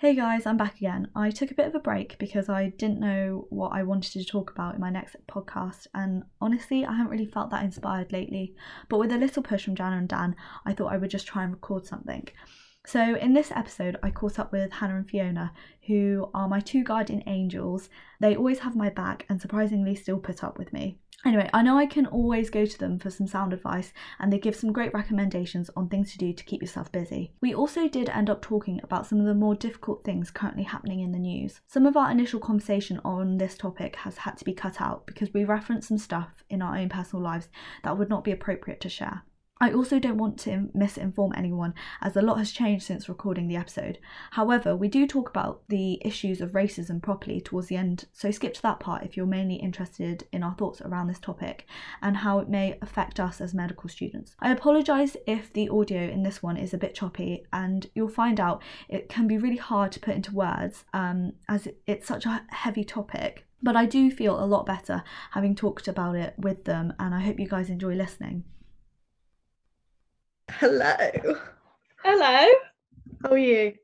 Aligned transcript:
Hey 0.00 0.14
guys, 0.14 0.46
I'm 0.46 0.56
back 0.56 0.76
again. 0.78 1.10
I 1.14 1.28
took 1.28 1.50
a 1.50 1.54
bit 1.54 1.66
of 1.66 1.74
a 1.74 1.78
break 1.78 2.16
because 2.18 2.48
I 2.48 2.70
didn't 2.70 3.00
know 3.00 3.46
what 3.50 3.72
I 3.74 3.82
wanted 3.82 4.12
to 4.12 4.24
talk 4.24 4.50
about 4.50 4.74
in 4.74 4.80
my 4.80 4.88
next 4.88 5.14
podcast, 5.28 5.88
and 5.92 6.22
honestly, 6.40 6.86
I 6.86 6.96
haven't 6.96 7.12
really 7.12 7.26
felt 7.26 7.50
that 7.50 7.64
inspired 7.64 8.10
lately. 8.10 8.54
But 8.88 8.96
with 8.96 9.12
a 9.12 9.18
little 9.18 9.42
push 9.42 9.66
from 9.66 9.74
Jana 9.74 9.98
and 9.98 10.08
Dan, 10.08 10.36
I 10.64 10.72
thought 10.72 10.90
I 10.90 10.96
would 10.96 11.10
just 11.10 11.26
try 11.26 11.42
and 11.42 11.52
record 11.52 11.84
something. 11.84 12.26
So, 12.86 13.14
in 13.16 13.34
this 13.34 13.52
episode, 13.52 13.98
I 14.02 14.10
caught 14.10 14.38
up 14.38 14.52
with 14.52 14.72
Hannah 14.72 14.96
and 14.96 15.08
Fiona, 15.08 15.52
who 15.86 16.30
are 16.32 16.48
my 16.48 16.60
two 16.60 16.82
guardian 16.82 17.22
angels. 17.26 17.90
They 18.20 18.34
always 18.34 18.60
have 18.60 18.74
my 18.74 18.88
back 18.88 19.26
and 19.28 19.40
surprisingly 19.40 19.94
still 19.94 20.18
put 20.18 20.42
up 20.42 20.58
with 20.58 20.72
me. 20.72 20.98
Anyway, 21.26 21.50
I 21.52 21.60
know 21.60 21.76
I 21.76 21.84
can 21.84 22.06
always 22.06 22.48
go 22.48 22.64
to 22.64 22.78
them 22.78 22.98
for 22.98 23.10
some 23.10 23.26
sound 23.26 23.52
advice, 23.52 23.92
and 24.18 24.32
they 24.32 24.38
give 24.38 24.56
some 24.56 24.72
great 24.72 24.94
recommendations 24.94 25.68
on 25.76 25.88
things 25.88 26.12
to 26.12 26.18
do 26.18 26.32
to 26.32 26.44
keep 26.44 26.62
yourself 26.62 26.90
busy. 26.90 27.34
We 27.42 27.54
also 27.54 27.86
did 27.88 28.08
end 28.08 28.30
up 28.30 28.40
talking 28.40 28.80
about 28.82 29.06
some 29.06 29.20
of 29.20 29.26
the 29.26 29.34
more 29.34 29.54
difficult 29.54 30.02
things 30.02 30.30
currently 30.30 30.62
happening 30.62 31.00
in 31.00 31.12
the 31.12 31.18
news. 31.18 31.60
Some 31.66 31.84
of 31.84 31.96
our 31.96 32.10
initial 32.10 32.40
conversation 32.40 32.98
on 33.04 33.36
this 33.36 33.58
topic 33.58 33.96
has 33.96 34.16
had 34.16 34.38
to 34.38 34.44
be 34.46 34.54
cut 34.54 34.80
out 34.80 35.06
because 35.06 35.34
we 35.34 35.44
referenced 35.44 35.88
some 35.88 35.98
stuff 35.98 36.42
in 36.48 36.62
our 36.62 36.78
own 36.78 36.88
personal 36.88 37.22
lives 37.22 37.48
that 37.84 37.98
would 37.98 38.08
not 38.08 38.24
be 38.24 38.32
appropriate 38.32 38.80
to 38.80 38.88
share. 38.88 39.22
I 39.62 39.72
also 39.72 39.98
don't 39.98 40.16
want 40.16 40.38
to 40.40 40.70
misinform 40.74 41.36
anyone 41.36 41.74
as 42.00 42.16
a 42.16 42.22
lot 42.22 42.38
has 42.38 42.50
changed 42.50 42.86
since 42.86 43.10
recording 43.10 43.46
the 43.46 43.56
episode. 43.56 43.98
However, 44.30 44.74
we 44.74 44.88
do 44.88 45.06
talk 45.06 45.28
about 45.28 45.62
the 45.68 46.00
issues 46.02 46.40
of 46.40 46.52
racism 46.52 47.02
properly 47.02 47.42
towards 47.42 47.68
the 47.68 47.76
end, 47.76 48.06
so 48.10 48.30
skip 48.30 48.54
to 48.54 48.62
that 48.62 48.80
part 48.80 49.04
if 49.04 49.18
you're 49.18 49.26
mainly 49.26 49.56
interested 49.56 50.26
in 50.32 50.42
our 50.42 50.54
thoughts 50.54 50.80
around 50.80 51.08
this 51.08 51.18
topic 51.18 51.66
and 52.00 52.16
how 52.16 52.38
it 52.38 52.48
may 52.48 52.78
affect 52.80 53.20
us 53.20 53.38
as 53.38 53.52
medical 53.52 53.90
students. 53.90 54.34
I 54.40 54.50
apologise 54.50 55.14
if 55.26 55.52
the 55.52 55.68
audio 55.68 56.08
in 56.08 56.22
this 56.22 56.42
one 56.42 56.56
is 56.56 56.72
a 56.72 56.78
bit 56.78 56.94
choppy, 56.94 57.44
and 57.52 57.86
you'll 57.94 58.08
find 58.08 58.40
out 58.40 58.62
it 58.88 59.10
can 59.10 59.26
be 59.26 59.36
really 59.36 59.58
hard 59.58 59.92
to 59.92 60.00
put 60.00 60.14
into 60.14 60.34
words 60.34 60.84
um, 60.94 61.34
as 61.50 61.68
it's 61.86 62.08
such 62.08 62.24
a 62.24 62.42
heavy 62.48 62.82
topic. 62.84 63.46
But 63.62 63.76
I 63.76 63.84
do 63.84 64.10
feel 64.10 64.42
a 64.42 64.46
lot 64.46 64.64
better 64.64 65.02
having 65.32 65.54
talked 65.54 65.86
about 65.86 66.16
it 66.16 66.32
with 66.38 66.64
them, 66.64 66.94
and 66.98 67.14
I 67.14 67.20
hope 67.20 67.38
you 67.38 67.46
guys 67.46 67.68
enjoy 67.68 67.94
listening. 67.94 68.44
Hello. 70.58 70.94
Hello. 72.02 72.48
How 73.22 73.30
are 73.30 73.38
you? 73.38 73.74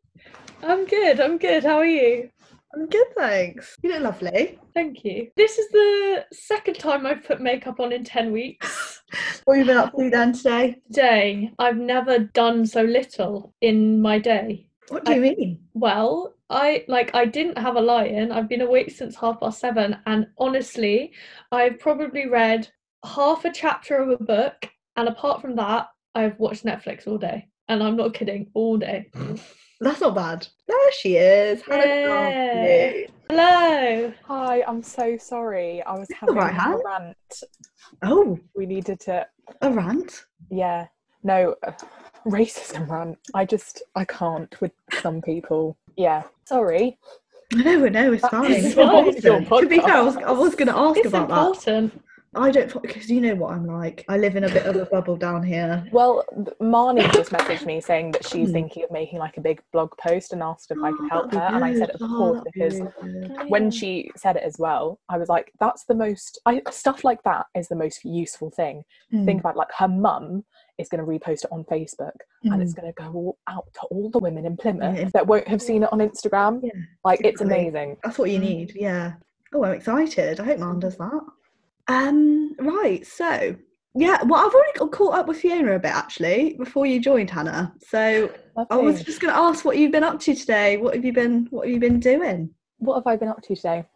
I'm 0.63 0.85
good. 0.87 1.21
I'm 1.21 1.39
good. 1.39 1.65
How 1.65 1.77
are 1.79 1.87
you? 1.87 2.29
I'm 2.75 2.87
good, 2.89 3.07
thanks. 3.17 3.77
You 3.83 3.93
look 3.93 4.03
lovely. 4.03 4.59
Thank 4.75 5.05
you. 5.05 5.31
This 5.37 5.59
is 5.59 5.69
the 5.71 6.25
second 6.33 6.75
time 6.79 7.07
I've 7.07 7.25
put 7.25 7.41
makeup 7.41 7.81
on 7.81 7.93
in 7.93 8.05
10 8.05 8.33
weeks. 8.33 9.03
what 9.45 9.57
have 9.59 9.67
you 9.67 9.73
been 9.73 9.77
up 9.79 9.97
to 9.97 10.11
then 10.11 10.33
today? 10.33 10.77
Today, 10.89 11.53
I've 11.59 11.77
never 11.79 12.19
done 12.19 12.67
so 12.67 12.83
little 12.83 13.55
in 13.61 14.03
my 14.03 14.19
day. 14.19 14.67
What 14.89 15.05
do 15.05 15.13
you 15.13 15.19
I- 15.19 15.21
mean? 15.21 15.61
Well, 15.75 16.35
I 16.51 16.85
like 16.89 17.15
I 17.15 17.25
didn't 17.25 17.59
have 17.59 17.77
a 17.77 17.81
lie-in. 17.81 18.31
I've 18.33 18.49
been 18.49 18.61
awake 18.61 18.91
since 18.91 19.17
half 19.17 19.41
past 19.41 19.59
seven, 19.61 19.97
and 20.07 20.27
honestly, 20.39 21.13
I've 21.53 21.79
probably 21.79 22.29
read 22.29 22.69
half 23.05 23.45
a 23.45 23.53
chapter 23.53 23.97
of 23.99 24.11
a 24.11 24.23
book, 24.23 24.69
and 24.97 25.09
apart 25.09 25.41
from 25.41 25.57
that, 25.57 25.89
I've 26.17 26.39
watched 26.41 26.65
Netflix 26.65 27.07
all 27.07 27.19
day. 27.19 27.47
And 27.69 27.83
I'm 27.83 27.95
not 27.97 28.15
kidding, 28.15 28.49
all 28.55 28.79
day. 28.79 29.11
That's 29.81 30.01
not 30.01 30.15
bad. 30.15 30.47
There 30.67 30.93
she 30.93 31.17
is. 31.17 31.63
Hello. 31.67 31.83
Yeah. 31.85 32.93
Hello. 33.29 34.13
Hi, 34.25 34.63
I'm 34.67 34.83
so 34.83 35.19
sorry. 35.19 35.83
I 35.83 35.93
was 35.93 36.09
having 36.19 36.37
alright, 36.39 36.55
a 36.55 36.59
Han. 36.61 36.81
rant. 36.85 37.43
Oh, 38.03 38.39
We 38.55 38.65
needed 38.65 38.99
to, 39.01 39.27
a 39.61 39.71
rant. 39.71 40.25
yeah, 40.51 40.87
no, 41.23 41.55
uh, 41.67 41.73
racism 42.27 42.89
rant. 42.89 43.19
I 43.35 43.45
just, 43.45 43.83
I 43.95 44.05
can't 44.07 44.59
with 44.63 44.73
some 45.03 45.21
people. 45.21 45.77
Yeah, 45.97 46.23
sorry. 46.47 46.99
No, 47.53 47.87
no, 47.89 48.13
it's 48.13 48.23
That's 48.23 48.33
fine. 48.35 48.51
It's 48.53 48.77
not 48.77 49.47
fine. 49.49 49.63
to 49.63 49.69
be 49.69 49.79
fair, 49.81 49.95
I 49.97 50.03
was. 50.03 50.17
I 50.17 50.33
was 50.33 50.55
going 50.55 50.69
to 50.69 50.77
ask 50.77 50.99
It's 50.99 51.09
about 51.09 51.31
important. 51.31 51.93
that. 51.93 52.01
I 52.37 52.51
don't, 52.51 52.83
because 52.83 53.09
you 53.11 53.21
know 53.21 53.35
what 53.35 53.53
I'm 53.55 53.67
like. 53.67 54.05
I 54.09 54.19
live 54.19 54.37
in 54.37 54.45
a 54.45 54.49
bit 54.49 54.67
of 54.67 54.77
a 54.77 54.85
bubble 54.93 55.17
down 55.17 55.43
here. 55.43 55.87
Well, 55.91 56.25
Marnie 56.61 57.11
just 57.13 57.31
messaged 57.31 57.65
me 57.67 57.81
saying 57.81 58.13
that 58.13 58.27
she's 58.27 58.49
Hmm. 58.49 58.53
thinking 58.55 58.85
of 58.85 58.91
making 58.91 59.19
like 59.19 59.37
a 59.37 59.41
big 59.41 59.63
blog 59.73 59.91
post 59.99 60.33
and 60.33 60.43
asked 60.43 60.71
if 60.71 60.79
I 60.83 60.91
could 60.93 61.01
Oh, 61.07 61.09
help 61.09 61.33
her. 61.33 61.39
be 61.49 61.55
And 61.55 61.65
I 61.65 61.73
said, 61.75 61.89
good. 61.93 62.03
of 62.03 62.03
Oh, 62.03 62.17
course, 62.17 62.39
that'd 62.39 62.53
be 62.53 62.61
because 62.61 62.81
good. 63.39 63.51
when 63.51 63.71
she 63.71 64.11
said 64.17 64.37
it 64.37 64.43
as 64.43 64.57
well, 64.59 65.01
I 65.09 65.19
was 65.19 65.29
like, 65.29 65.51
that's 65.61 65.85
the 65.85 65.95
most, 65.95 66.41
I, 66.47 66.63
stuff 66.71 67.05
like 67.05 67.23
that 67.25 67.47
is 67.55 67.69
the 67.69 67.77
most 67.77 68.05
useful 68.05 68.51
thing. 68.51 68.85
Think 69.25 69.41
about 69.41 69.57
like 69.57 69.69
her 69.79 69.89
mum 69.89 70.45
is 70.79 70.89
going 70.91 71.03
to 71.05 71.07
repost 71.11 71.45
it 71.45 71.53
on 71.53 71.65
Facebook 71.65 72.13
and 72.45 72.61
it's 72.63 72.75
going 72.75 72.87
to 72.87 73.03
go 73.03 73.11
all 73.13 73.39
out 73.49 73.65
to 73.75 73.81
all 73.91 74.11
the 74.11 74.19
women 74.19 74.45
in 74.45 74.57
Plymouth 74.57 74.91
Hmm. 74.95 75.01
Yeah. 75.03 75.11
that 75.15 75.27
won't 75.27 75.49
have 75.49 75.63
seen 75.63 75.83
it 75.85 75.93
on 75.93 76.01
Instagram. 76.01 76.61
Yeah, 76.63 76.71
Like, 77.05 77.21
it's 77.25 77.41
exactly. 77.41 77.69
amazing. 77.69 77.97
That's 78.05 78.19
what 78.19 78.31
you 78.31 78.39
need, 78.39 78.73
yeah. 78.77 79.15
Oh, 79.55 79.65
I'm 79.65 79.73
excited. 79.75 80.39
I 80.41 80.45
hope 80.45 80.59
Mum 80.59 80.81
does 80.81 80.97
that. 80.97 81.21
Um, 81.89 82.55
right, 82.59 83.07
so 83.07 83.57
yeah, 83.95 84.23
well, 84.25 84.47
I've 84.47 84.53
already 84.55 84.73
got 84.79 84.93
caught 84.93 85.15
up 85.19 85.29
with 85.29 85.41
Fiona 85.41 85.73
a 85.75 85.79
bit 85.79 85.93
actually 85.93 86.55
before 86.59 86.85
you 86.85 87.01
joined, 87.01 87.31
Hannah. 87.31 87.73
So 87.87 88.31
I 88.71 88.77
was 88.77 89.03
just 89.03 89.21
going 89.21 89.33
to 89.33 89.39
ask 89.41 89.65
what 89.65 89.79
you've 89.79 89.93
been 89.93 90.05
up 90.05 90.21
to 90.21 90.35
today. 90.35 90.77
What 90.77 90.95
have 90.95 91.05
you 91.05 91.13
been? 91.13 91.47
What 91.51 91.67
have 91.67 91.73
you 91.73 91.81
been 91.81 92.01
doing? 92.01 92.51
What 92.79 92.97
have 92.97 93.07
I 93.07 93.17
been 93.17 93.29
up 93.29 93.41
to 93.43 93.57
today? 93.57 93.87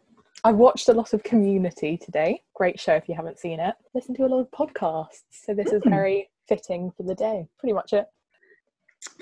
I 0.43 0.51
watched 0.51 0.89
a 0.89 0.93
lot 0.93 1.13
of 1.13 1.21
Community 1.21 1.97
today. 1.97 2.41
Great 2.55 2.79
show 2.79 2.95
if 2.95 3.07
you 3.07 3.13
haven't 3.13 3.37
seen 3.37 3.59
it. 3.59 3.75
Listen 3.93 4.15
to 4.15 4.25
a 4.25 4.27
lot 4.27 4.39
of 4.39 4.49
podcasts. 4.49 5.21
So 5.29 5.53
this 5.53 5.71
is 5.71 5.83
Mm. 5.83 5.89
very 5.91 6.29
fitting 6.47 6.91
for 6.97 7.03
the 7.03 7.13
day. 7.13 7.47
Pretty 7.59 7.73
much 7.73 7.93
it. 7.93 8.07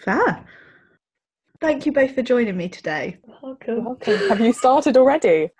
Fair. 0.01 0.45
Thank 1.59 1.85
you 1.85 1.91
both 1.91 2.15
for 2.15 2.21
joining 2.21 2.55
me 2.55 2.69
today. 2.69 3.17
Welcome. 3.43 3.83
welcome. 3.83 4.17
have 4.29 4.39
you 4.39 4.53
started 4.53 4.95
already? 4.95 5.49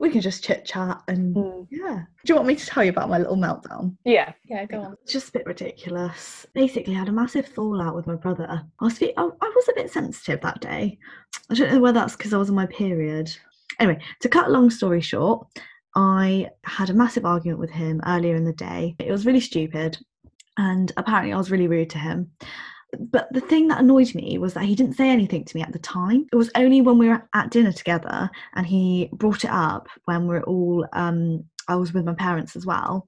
We 0.00 0.10
can 0.10 0.20
just 0.20 0.44
chit 0.44 0.64
chat 0.64 1.02
and 1.08 1.34
Mm. 1.34 1.66
yeah. 1.70 2.04
Do 2.24 2.32
you 2.32 2.34
want 2.36 2.46
me 2.46 2.54
to 2.56 2.66
tell 2.66 2.84
you 2.84 2.90
about 2.90 3.08
my 3.08 3.18
little 3.18 3.36
meltdown? 3.36 3.96
Yeah. 4.04 4.32
Yeah, 4.44 4.64
go 4.66 4.80
on. 4.80 4.96
It's 5.02 5.12
just 5.12 5.30
a 5.30 5.32
bit 5.32 5.46
ridiculous. 5.46 6.46
Basically, 6.54 6.94
I 6.94 6.98
had 7.00 7.08
a 7.08 7.12
massive 7.12 7.46
fallout 7.48 7.94
with 7.96 8.06
my 8.06 8.14
brother. 8.14 8.46
I 8.48 8.84
was, 8.84 8.98
fe- 8.98 9.14
I, 9.16 9.22
I 9.22 9.52
was 9.56 9.68
a 9.68 9.74
bit 9.74 9.90
sensitive 9.90 10.40
that 10.42 10.60
day. 10.60 10.98
I 11.50 11.54
don't 11.54 11.72
know 11.72 11.80
whether 11.80 11.98
that's 11.98 12.16
because 12.16 12.32
I 12.32 12.38
was 12.38 12.48
on 12.48 12.54
my 12.56 12.66
period. 12.66 13.34
Anyway, 13.80 14.00
to 14.20 14.28
cut 14.28 14.46
a 14.48 14.50
long 14.52 14.70
story 14.70 15.00
short, 15.00 15.46
I 15.96 16.48
had 16.64 16.90
a 16.90 16.94
massive 16.94 17.24
argument 17.24 17.58
with 17.58 17.70
him 17.70 18.00
earlier 18.06 18.36
in 18.36 18.44
the 18.44 18.52
day. 18.52 18.94
It 19.00 19.10
was 19.10 19.26
really 19.26 19.40
stupid, 19.40 19.98
and 20.56 20.92
apparently, 20.96 21.32
I 21.32 21.36
was 21.38 21.50
really 21.50 21.66
rude 21.68 21.90
to 21.90 21.98
him. 21.98 22.30
But 22.98 23.28
the 23.32 23.40
thing 23.40 23.68
that 23.68 23.80
annoyed 23.80 24.14
me 24.14 24.38
was 24.38 24.54
that 24.54 24.64
he 24.64 24.74
didn't 24.74 24.96
say 24.96 25.10
anything 25.10 25.44
to 25.44 25.56
me 25.56 25.62
at 25.62 25.72
the 25.72 25.78
time. 25.78 26.26
It 26.32 26.36
was 26.36 26.50
only 26.54 26.80
when 26.80 26.98
we 26.98 27.08
were 27.08 27.28
at 27.34 27.50
dinner 27.50 27.72
together 27.72 28.30
and 28.54 28.66
he 28.66 29.10
brought 29.12 29.44
it 29.44 29.50
up 29.50 29.88
when 30.06 30.22
we 30.22 30.28
we're 30.28 30.42
all, 30.44 30.86
um, 30.94 31.44
I 31.68 31.76
was 31.76 31.92
with 31.92 32.04
my 32.04 32.14
parents 32.14 32.56
as 32.56 32.64
well. 32.64 33.06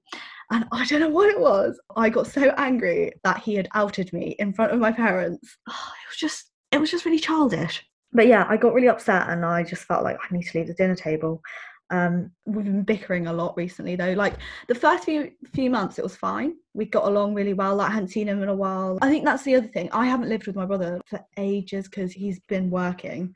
And 0.51 0.65
I 0.71 0.85
don't 0.85 0.99
know 0.99 1.09
what 1.09 1.29
it 1.29 1.39
was. 1.39 1.79
I 1.95 2.09
got 2.09 2.27
so 2.27 2.53
angry 2.57 3.13
that 3.23 3.39
he 3.39 3.55
had 3.55 3.69
outed 3.73 4.11
me 4.13 4.35
in 4.37 4.53
front 4.53 4.71
of 4.71 4.79
my 4.79 4.91
parents. 4.91 5.57
Oh, 5.67 5.73
it 6.05 6.09
was 6.09 6.17
just, 6.17 6.51
it 6.71 6.79
was 6.79 6.91
just 6.91 7.05
really 7.05 7.19
childish. 7.19 7.83
But 8.13 8.27
yeah, 8.27 8.45
I 8.49 8.57
got 8.57 8.73
really 8.73 8.89
upset 8.89 9.29
and 9.29 9.45
I 9.45 9.63
just 9.63 9.85
felt 9.85 10.03
like 10.03 10.17
I 10.17 10.33
need 10.35 10.43
to 10.43 10.57
leave 10.57 10.67
the 10.67 10.73
dinner 10.73 10.95
table. 10.95 11.41
Um, 11.91 12.31
we've 12.45 12.65
been 12.65 12.83
bickering 12.83 13.27
a 13.27 13.33
lot 13.33 13.55
recently 13.57 13.97
though. 13.97 14.13
Like 14.13 14.35
the 14.67 14.75
first 14.75 15.03
few 15.03 15.31
few 15.53 15.69
months, 15.69 15.99
it 15.99 16.03
was 16.03 16.15
fine. 16.15 16.55
We 16.73 16.85
got 16.85 17.05
along 17.05 17.33
really 17.33 17.53
well. 17.53 17.75
Like, 17.75 17.91
I 17.91 17.93
hadn't 17.93 18.09
seen 18.09 18.29
him 18.29 18.41
in 18.41 18.49
a 18.49 18.55
while. 18.55 18.97
I 19.01 19.09
think 19.09 19.25
that's 19.25 19.43
the 19.43 19.55
other 19.55 19.67
thing. 19.67 19.89
I 19.91 20.05
haven't 20.05 20.29
lived 20.29 20.47
with 20.47 20.55
my 20.55 20.65
brother 20.65 21.01
for 21.05 21.19
ages 21.37 21.89
because 21.89 22.13
he's 22.13 22.39
been 22.47 22.69
working 22.69 23.33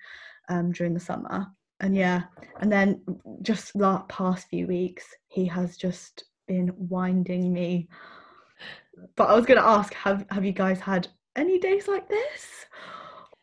um, 0.47 0.71
during 0.71 0.93
the 0.93 0.99
summer. 0.99 1.47
And 1.81 1.95
yeah, 1.95 2.23
and 2.61 2.71
then 2.71 3.01
just 3.41 3.73
the 3.73 4.01
past 4.07 4.47
few 4.47 4.65
weeks, 4.67 5.05
he 5.27 5.45
has 5.45 5.75
just 5.75 6.23
been 6.47 6.71
winding 6.77 7.51
me. 7.51 7.89
But 9.17 9.29
I 9.29 9.35
was 9.35 9.45
going 9.45 9.59
to 9.59 9.67
ask, 9.67 9.93
have 9.93 10.25
have 10.31 10.45
you 10.45 10.53
guys 10.53 10.79
had 10.79 11.09
any 11.35 11.59
days 11.59 11.89
like 11.89 12.07
this? 12.07 12.65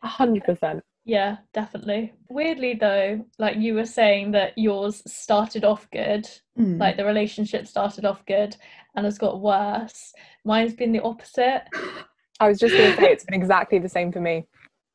Hundred 0.01 0.43
percent. 0.43 0.83
Yeah, 1.05 1.37
definitely. 1.53 2.13
Weirdly 2.29 2.75
though, 2.75 3.25
like 3.37 3.57
you 3.57 3.73
were 3.73 3.85
saying 3.85 4.31
that 4.31 4.57
yours 4.57 5.01
started 5.05 5.65
off 5.65 5.87
good, 5.91 6.27
Mm. 6.57 6.79
like 6.79 6.97
the 6.97 7.05
relationship 7.05 7.65
started 7.67 8.05
off 8.05 8.23
good 8.27 8.55
and 8.95 9.05
has 9.05 9.17
got 9.17 9.41
worse. 9.41 10.13
Mine's 10.45 10.75
been 10.75 10.91
the 10.91 11.01
opposite. 11.01 11.63
I 12.39 12.47
was 12.47 12.59
just 12.59 12.75
gonna 12.75 12.95
say 12.95 13.11
it's 13.11 13.25
been 13.25 13.33
exactly 13.41 13.79
the 13.79 13.89
same 13.89 14.11
for 14.11 14.21
me. 14.21 14.45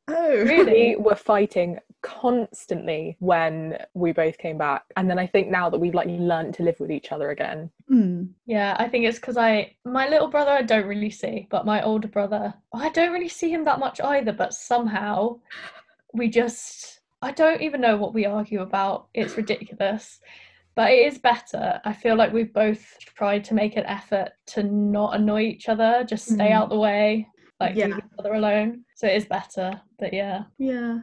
oh, 0.09 0.31
Really? 0.45 0.97
We 0.97 1.03
were 1.03 1.15
fighting 1.17 1.79
constantly 2.01 3.17
when 3.19 3.77
we 3.95 4.13
both 4.13 4.39
came 4.39 4.57
back. 4.57 4.85
And 4.97 5.11
then 5.11 5.19
I 5.19 5.27
think 5.27 5.49
now 5.49 5.69
that 5.69 5.79
we've 5.81 5.95
like 5.95 6.07
learned 6.09 6.55
to 6.55 6.63
live 6.63 6.79
with 6.81 6.91
each 6.93 7.11
other 7.13 7.31
again. 7.31 7.71
Mm. 7.91 8.29
Yeah, 8.47 8.77
I 8.79 8.89
think 8.89 9.05
it's 9.05 9.19
because 9.19 9.37
I 9.37 9.75
my 9.85 10.09
little 10.09 10.29
brother 10.29 10.53
I 10.53 10.63
don't 10.63 10.87
really 10.87 11.11
see, 11.11 11.49
but 11.51 11.67
my 11.67 11.83
older 11.83 12.09
brother 12.09 12.55
I 12.73 12.89
don't 12.91 13.13
really 13.13 13.29
see 13.29 13.51
him 13.51 13.65
that 13.65 13.81
much 13.81 14.01
either. 14.01 14.33
But 14.33 14.55
somehow 14.55 15.41
we 16.15 16.29
just 16.29 17.01
I 17.21 17.33
don't 17.33 17.61
even 17.63 17.81
know 17.81 17.97
what 17.97 18.15
we 18.15 18.27
argue 18.27 18.61
about. 18.63 19.09
It's 19.15 19.37
ridiculous. 19.37 20.21
But 20.77 20.93
it 20.93 21.05
is 21.13 21.19
better. 21.19 21.81
I 21.85 21.93
feel 21.93 22.15
like 22.15 22.33
we've 22.33 22.53
both 22.53 22.87
tried 23.01 23.43
to 23.47 23.55
make 23.55 23.77
an 23.77 23.85
effort 23.87 24.31
to 24.49 24.63
not 24.63 25.17
annoy 25.17 25.41
each 25.43 25.69
other, 25.69 26.05
just 26.09 26.27
stay 26.27 26.51
Mm. 26.51 26.53
out 26.53 26.69
the 26.69 26.79
way, 26.79 27.27
like 27.59 27.75
Yeah. 27.75 27.87
leave 27.87 27.99
each 27.99 28.05
other 28.21 28.35
alone. 28.35 28.85
So 28.95 29.09
it 29.09 29.17
is 29.17 29.25
better. 29.25 29.73
But 29.99 30.13
yeah. 30.13 30.45
Yeah. 30.59 30.99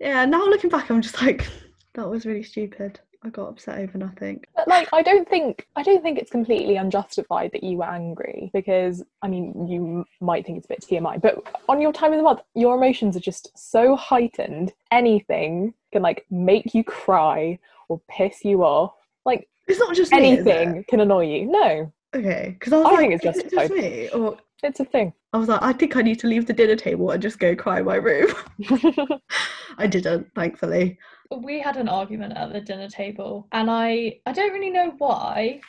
yeah, 0.00 0.24
now 0.24 0.46
looking 0.46 0.70
back, 0.70 0.88
I'm 0.90 1.02
just 1.02 1.20
like, 1.20 1.46
that 1.94 2.08
was 2.08 2.24
really 2.24 2.42
stupid. 2.42 3.00
I 3.24 3.28
got 3.28 3.48
upset 3.48 3.78
over 3.78 3.98
nothing. 3.98 4.44
But 4.56 4.66
like, 4.66 4.88
I 4.92 5.02
don't 5.02 5.28
think 5.28 5.66
I 5.76 5.82
don't 5.82 6.02
think 6.02 6.18
it's 6.18 6.30
completely 6.30 6.76
unjustified 6.76 7.52
that 7.52 7.62
you 7.62 7.78
were 7.78 7.88
angry 7.88 8.50
because 8.52 9.02
I 9.22 9.28
mean, 9.28 9.68
you 9.68 10.04
might 10.20 10.44
think 10.44 10.58
it's 10.58 10.66
a 10.66 10.68
bit 10.68 10.80
TMI, 10.80 11.20
but 11.20 11.42
on 11.68 11.80
your 11.80 11.92
time 11.92 12.12
of 12.12 12.18
the 12.18 12.24
month, 12.24 12.40
your 12.54 12.76
emotions 12.76 13.16
are 13.16 13.20
just 13.20 13.50
so 13.56 13.94
heightened. 13.96 14.72
Anything 14.90 15.74
can 15.92 16.02
like 16.02 16.26
make 16.30 16.74
you 16.74 16.82
cry 16.82 17.58
or 17.88 18.00
piss 18.08 18.44
you 18.44 18.64
off. 18.64 18.94
Like 19.24 19.48
It's 19.68 19.78
not 19.78 19.94
just 19.94 20.12
me, 20.12 20.18
anything 20.18 20.84
can 20.88 21.00
annoy 21.00 21.26
you. 21.26 21.46
No, 21.46 21.92
Okay, 22.14 22.56
because 22.58 22.72
I 22.72 22.76
was 22.78 22.86
I 22.86 22.90
like, 22.90 22.98
think 22.98 23.12
it's 23.14 23.38
is 23.38 23.44
it 23.44 23.50
just 23.50 23.72
me? 23.72 24.08
Or 24.10 24.36
it's 24.62 24.80
a 24.80 24.84
thing. 24.84 25.12
I 25.32 25.38
was 25.38 25.48
like, 25.48 25.62
I 25.62 25.72
think 25.72 25.96
I 25.96 26.02
need 26.02 26.18
to 26.20 26.26
leave 26.26 26.46
the 26.46 26.52
dinner 26.52 26.76
table 26.76 27.10
and 27.10 27.22
just 27.22 27.38
go 27.38 27.56
cry 27.56 27.80
in 27.80 27.86
my 27.86 27.96
room. 27.96 28.30
I 29.78 29.86
didn't, 29.86 30.28
thankfully. 30.34 30.98
We 31.38 31.60
had 31.60 31.76
an 31.76 31.88
argument 31.88 32.36
at 32.36 32.52
the 32.52 32.60
dinner 32.60 32.88
table 32.88 33.46
and 33.52 33.70
i 33.70 34.14
i 34.26 34.32
don't 34.32 34.52
really 34.52 34.70
know 34.70 34.92
why 34.98 35.60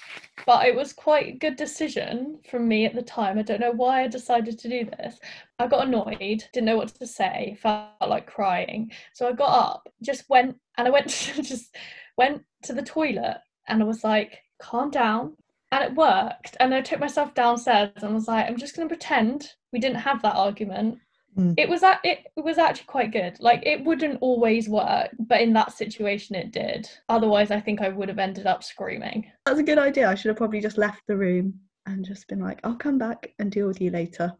but 0.45 0.65
it 0.65 0.75
was 0.75 0.93
quite 0.93 1.27
a 1.27 1.37
good 1.37 1.55
decision 1.55 2.39
from 2.49 2.67
me 2.67 2.85
at 2.85 2.95
the 2.95 3.01
time. 3.01 3.37
I 3.37 3.43
don't 3.43 3.61
know 3.61 3.71
why 3.71 4.03
i 4.03 4.07
decided 4.07 4.59
to 4.59 4.69
do 4.69 4.85
this. 4.85 5.17
I 5.59 5.67
got 5.67 5.87
annoyed 5.87 6.43
didn't 6.53 6.65
know 6.65 6.77
what 6.77 6.89
to 6.89 7.07
say 7.07 7.57
felt 7.61 7.89
like 8.07 8.27
crying. 8.27 8.91
So 9.13 9.27
i 9.27 9.31
got 9.31 9.67
up 9.67 9.87
just 10.01 10.29
went 10.29 10.57
and 10.77 10.87
i 10.87 10.91
went 10.91 11.09
to 11.09 11.41
just 11.41 11.75
went 12.17 12.43
to 12.63 12.73
the 12.73 12.81
toilet 12.81 13.37
and 13.67 13.81
i 13.81 13.85
was 13.85 14.03
like 14.03 14.39
calm 14.61 14.91
down. 14.91 15.35
And 15.71 15.83
it 15.83 15.95
worked 15.95 16.55
and 16.59 16.73
i 16.73 16.81
took 16.81 16.99
myself 16.99 17.33
downstairs 17.33 17.91
and 18.03 18.13
was 18.13 18.27
like 18.27 18.47
i'm 18.47 18.57
just 18.57 18.75
going 18.75 18.87
to 18.87 18.93
pretend 18.93 19.49
we 19.71 19.79
didn't 19.79 20.01
have 20.01 20.21
that 20.21 20.35
argument 20.35 20.99
Mm. 21.37 21.55
it 21.57 21.67
was 21.67 21.81
it 22.03 22.27
was 22.35 22.59
actually 22.59 22.85
quite 22.85 23.11
good 23.11 23.37
like 23.39 23.65
it 23.65 23.83
wouldn't 23.83 24.19
always 24.21 24.69
work 24.69 25.09
but 25.19 25.41
in 25.41 25.51
that 25.53 25.73
situation 25.73 26.35
it 26.35 26.51
did 26.51 26.87
otherwise 27.09 27.49
i 27.49 27.59
think 27.59 27.81
i 27.81 27.89
would 27.89 28.07
have 28.07 28.19
ended 28.19 28.45
up 28.45 28.63
screaming 28.63 29.25
That's 29.45 29.59
a 29.59 29.63
good 29.63 29.77
idea. 29.77 30.09
I 30.09 30.15
should 30.15 30.29
have 30.29 30.37
probably 30.37 30.61
just 30.61 30.77
left 30.77 31.01
the 31.07 31.17
room 31.17 31.59
and 31.85 32.05
just 32.05 32.27
been 32.27 32.39
like, 32.39 32.59
I'll 32.63 32.75
come 32.75 32.97
back 32.97 33.33
and 33.39 33.51
deal 33.51 33.67
with 33.67 33.81
you 33.81 33.91
later. 33.91 34.31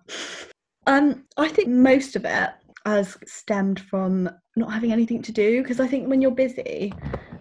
Um, 0.87 1.25
I 1.37 1.47
think 1.49 1.69
most 1.69 2.15
of 2.15 2.25
it 2.25 2.49
has 2.85 3.17
stemmed 3.25 3.79
from 3.79 4.29
not 4.55 4.71
having 4.71 4.91
anything 4.91 5.21
to 5.23 5.31
do 5.31 5.61
because 5.61 5.79
I 5.79 5.87
think 5.87 6.07
when 6.07 6.21
you're 6.21 6.31
busy, 6.31 6.93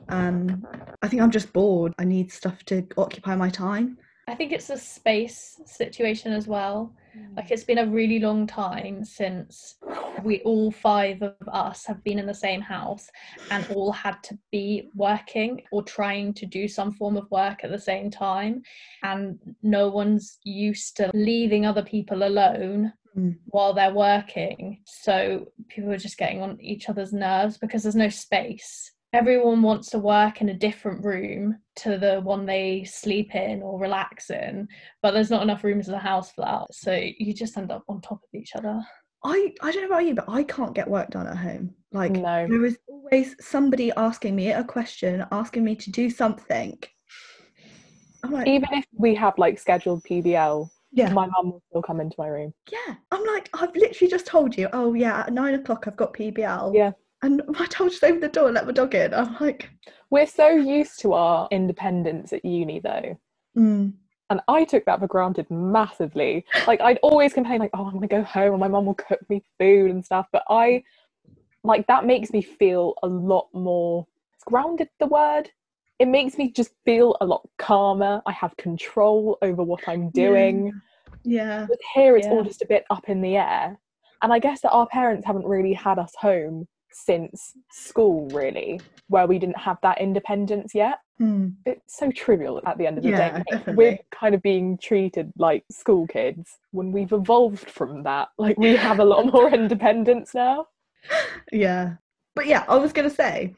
um, 0.08 0.66
I 1.02 1.08
think 1.08 1.22
I'm 1.22 1.30
just 1.30 1.52
bored. 1.52 1.92
I 1.98 2.04
need 2.04 2.32
stuff 2.32 2.64
to 2.66 2.86
occupy 2.96 3.34
my 3.36 3.50
time. 3.50 3.98
I 4.28 4.34
think 4.34 4.52
it's 4.52 4.70
a 4.70 4.78
space 4.78 5.60
situation 5.66 6.32
as 6.32 6.46
well. 6.46 6.94
Like 7.36 7.50
it's 7.50 7.64
been 7.64 7.78
a 7.78 7.86
really 7.86 8.18
long 8.20 8.46
time 8.46 9.04
since 9.04 9.76
we 10.22 10.40
all 10.40 10.70
five 10.70 11.20
of 11.20 11.34
us 11.48 11.84
have 11.84 12.02
been 12.04 12.18
in 12.18 12.26
the 12.26 12.32
same 12.32 12.62
house 12.62 13.10
and 13.50 13.66
all 13.74 13.92
had 13.92 14.22
to 14.22 14.38
be 14.50 14.88
working 14.94 15.60
or 15.72 15.82
trying 15.82 16.32
to 16.34 16.46
do 16.46 16.66
some 16.68 16.90
form 16.92 17.18
of 17.18 17.30
work 17.30 17.64
at 17.64 17.70
the 17.70 17.78
same 17.78 18.10
time. 18.10 18.62
And 19.02 19.38
no 19.62 19.90
one's 19.90 20.38
used 20.44 20.96
to 20.96 21.10
leaving 21.12 21.66
other 21.66 21.82
people 21.82 22.22
alone 22.22 22.94
Mm. 23.14 23.36
while 23.48 23.74
they're 23.74 23.92
working. 23.92 24.80
So 24.86 25.48
people 25.68 25.92
are 25.92 25.98
just 25.98 26.16
getting 26.16 26.40
on 26.40 26.58
each 26.62 26.88
other's 26.88 27.12
nerves 27.12 27.58
because 27.58 27.82
there's 27.82 27.94
no 27.94 28.08
space 28.08 28.90
everyone 29.12 29.60
wants 29.62 29.90
to 29.90 29.98
work 29.98 30.40
in 30.40 30.48
a 30.48 30.54
different 30.54 31.04
room 31.04 31.58
to 31.76 31.98
the 31.98 32.20
one 32.22 32.46
they 32.46 32.84
sleep 32.84 33.34
in 33.34 33.62
or 33.62 33.78
relax 33.78 34.30
in 34.30 34.66
but 35.02 35.12
there's 35.12 35.30
not 35.30 35.42
enough 35.42 35.64
rooms 35.64 35.86
in 35.88 35.92
the 35.92 35.98
house 35.98 36.32
for 36.32 36.42
that 36.44 36.66
so 36.72 36.92
you 37.18 37.32
just 37.34 37.56
end 37.58 37.70
up 37.70 37.84
on 37.88 38.00
top 38.00 38.22
of 38.22 38.40
each 38.40 38.54
other 38.56 38.80
I, 39.24 39.52
I 39.62 39.70
don't 39.70 39.82
know 39.82 39.86
about 39.94 40.04
you, 40.04 40.16
but 40.16 40.24
I 40.28 40.42
can't 40.42 40.74
get 40.74 40.88
work 40.90 41.10
done 41.10 41.28
at 41.28 41.36
home. 41.36 41.72
Like 41.92 42.10
No. 42.10 42.48
there 42.48 42.64
is 42.64 42.76
always 42.88 43.36
somebody 43.40 43.92
asking 43.96 44.34
me 44.34 44.50
a 44.50 44.64
question, 44.64 45.24
asking 45.30 45.62
me 45.62 45.76
to 45.76 45.92
do 45.92 46.10
something. 46.10 46.76
I'm 48.24 48.32
like, 48.32 48.48
Even 48.48 48.68
if 48.72 48.84
we 48.96 49.14
have 49.14 49.38
like 49.38 49.60
scheduled 49.60 50.02
PBL, 50.02 50.68
yeah, 50.90 51.12
my 51.12 51.26
mum 51.26 51.52
will 51.52 51.62
still 51.70 51.82
come 51.82 52.00
into 52.00 52.16
my 52.18 52.26
room. 52.26 52.52
yeah. 52.72 52.96
I'm 53.12 53.24
like, 53.24 53.48
I've 53.54 53.76
literally 53.76 54.10
just 54.10 54.26
told 54.26 54.58
you, 54.58 54.68
oh 54.72 54.92
yeah, 54.94 55.20
at 55.20 55.32
nine 55.32 55.54
o'clock 55.54 55.84
I've 55.86 55.96
got 55.96 56.12
PBL. 56.14 56.74
Yeah. 56.74 56.90
And 57.22 57.40
I 57.58 57.66
told 57.66 57.92
you 57.92 57.98
to 58.00 58.06
open 58.06 58.20
the 58.20 58.28
door 58.28 58.46
and 58.46 58.54
let 58.54 58.66
my 58.66 58.72
dog 58.72 58.94
in. 58.94 59.14
I'm 59.14 59.36
like, 59.40 59.70
We're 60.10 60.26
so 60.26 60.48
used 60.48 61.00
to 61.00 61.12
our 61.12 61.48
independence 61.50 62.32
at 62.32 62.44
uni 62.44 62.80
though. 62.80 63.16
mm, 63.56 63.92
And 64.28 64.40
I 64.48 64.64
took 64.64 64.84
that 64.86 64.98
for 64.98 65.06
granted 65.06 65.48
massively. 65.50 66.44
Like 66.66 66.80
I'd 66.80 66.98
always 67.02 67.32
complain, 67.32 67.60
like, 67.60 67.70
oh, 67.74 67.86
I'm 67.86 67.92
gonna 67.94 68.08
go 68.08 68.24
home 68.24 68.52
and 68.52 68.60
my 68.60 68.68
mum 68.68 68.86
will 68.86 68.94
cook 68.94 69.20
me 69.28 69.44
food 69.58 69.90
and 69.92 70.04
stuff. 70.04 70.26
But 70.32 70.42
I 70.48 70.82
like 71.64 71.86
that 71.86 72.04
makes 72.06 72.32
me 72.32 72.42
feel 72.42 72.94
a 73.04 73.06
lot 73.06 73.46
more 73.52 74.04
grounded 74.46 74.88
the 74.98 75.06
word. 75.06 75.48
It 76.00 76.08
makes 76.08 76.36
me 76.36 76.50
just 76.50 76.72
feel 76.84 77.16
a 77.20 77.24
lot 77.26 77.48
calmer. 77.58 78.20
I 78.26 78.32
have 78.32 78.56
control 78.56 79.38
over 79.42 79.62
what 79.62 79.88
I'm 79.88 80.10
doing. 80.10 80.72
yeah. 81.22 81.66
With 81.68 81.78
here 81.94 82.16
it's 82.16 82.26
all 82.26 82.42
just 82.42 82.62
a 82.62 82.66
bit 82.66 82.84
up 82.90 83.08
in 83.08 83.20
the 83.22 83.36
air. 83.36 83.78
And 84.22 84.32
I 84.32 84.40
guess 84.40 84.60
that 84.62 84.70
our 84.70 84.88
parents 84.88 85.24
haven't 85.24 85.46
really 85.46 85.72
had 85.72 86.00
us 86.00 86.12
home 86.18 86.66
since 86.92 87.52
school, 87.70 88.28
really, 88.28 88.80
where 89.08 89.26
we 89.26 89.38
didn't 89.38 89.58
have 89.58 89.78
that 89.82 90.00
independence 90.00 90.74
yet 90.74 90.98
Mm, 91.22 91.54
it's 91.64 91.96
so 91.98 92.10
trivial 92.10 92.60
at 92.66 92.78
the 92.78 92.86
end 92.86 92.98
of 92.98 93.04
the 93.04 93.10
Yeah, 93.10 93.38
day. 93.38 93.44
Definitely. 93.50 93.74
We're 93.76 93.98
kind 94.10 94.34
of 94.34 94.42
being 94.42 94.76
treated 94.78 95.32
like 95.36 95.64
school 95.70 96.06
kids 96.06 96.58
when 96.72 96.90
we've 96.90 97.12
evolved 97.12 97.70
from 97.70 98.02
that. 98.02 98.28
Like 98.38 98.58
we 98.58 98.74
have 98.76 98.98
a 98.98 99.04
lot 99.04 99.32
more 99.32 99.48
independence 99.50 100.34
now. 100.34 100.66
yeah. 101.52 101.94
But 102.34 102.46
yeah, 102.46 102.64
I 102.66 102.76
was 102.76 102.92
gonna 102.92 103.10
say, 103.10 103.54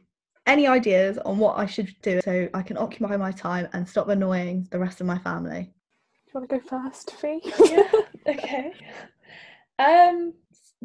any 0.46 0.66
ideas 0.66 1.16
on 1.18 1.38
what 1.38 1.58
I 1.58 1.64
should 1.64 1.94
do 2.02 2.20
so 2.22 2.48
I 2.52 2.60
can 2.60 2.76
occupy 2.76 3.16
my 3.16 3.32
time 3.32 3.68
and 3.72 3.88
stop 3.88 4.08
annoying 4.08 4.68
the 4.70 4.78
rest 4.78 5.00
of 5.00 5.06
my 5.06 5.18
family? 5.18 5.62
Do 5.62 6.32
you 6.34 6.40
want 6.40 6.50
to 6.50 6.58
go 6.58 6.66
first, 6.66 7.12
Fee? 7.12 7.40
yeah 7.70 7.90
okay 8.28 8.72
um 9.78 10.34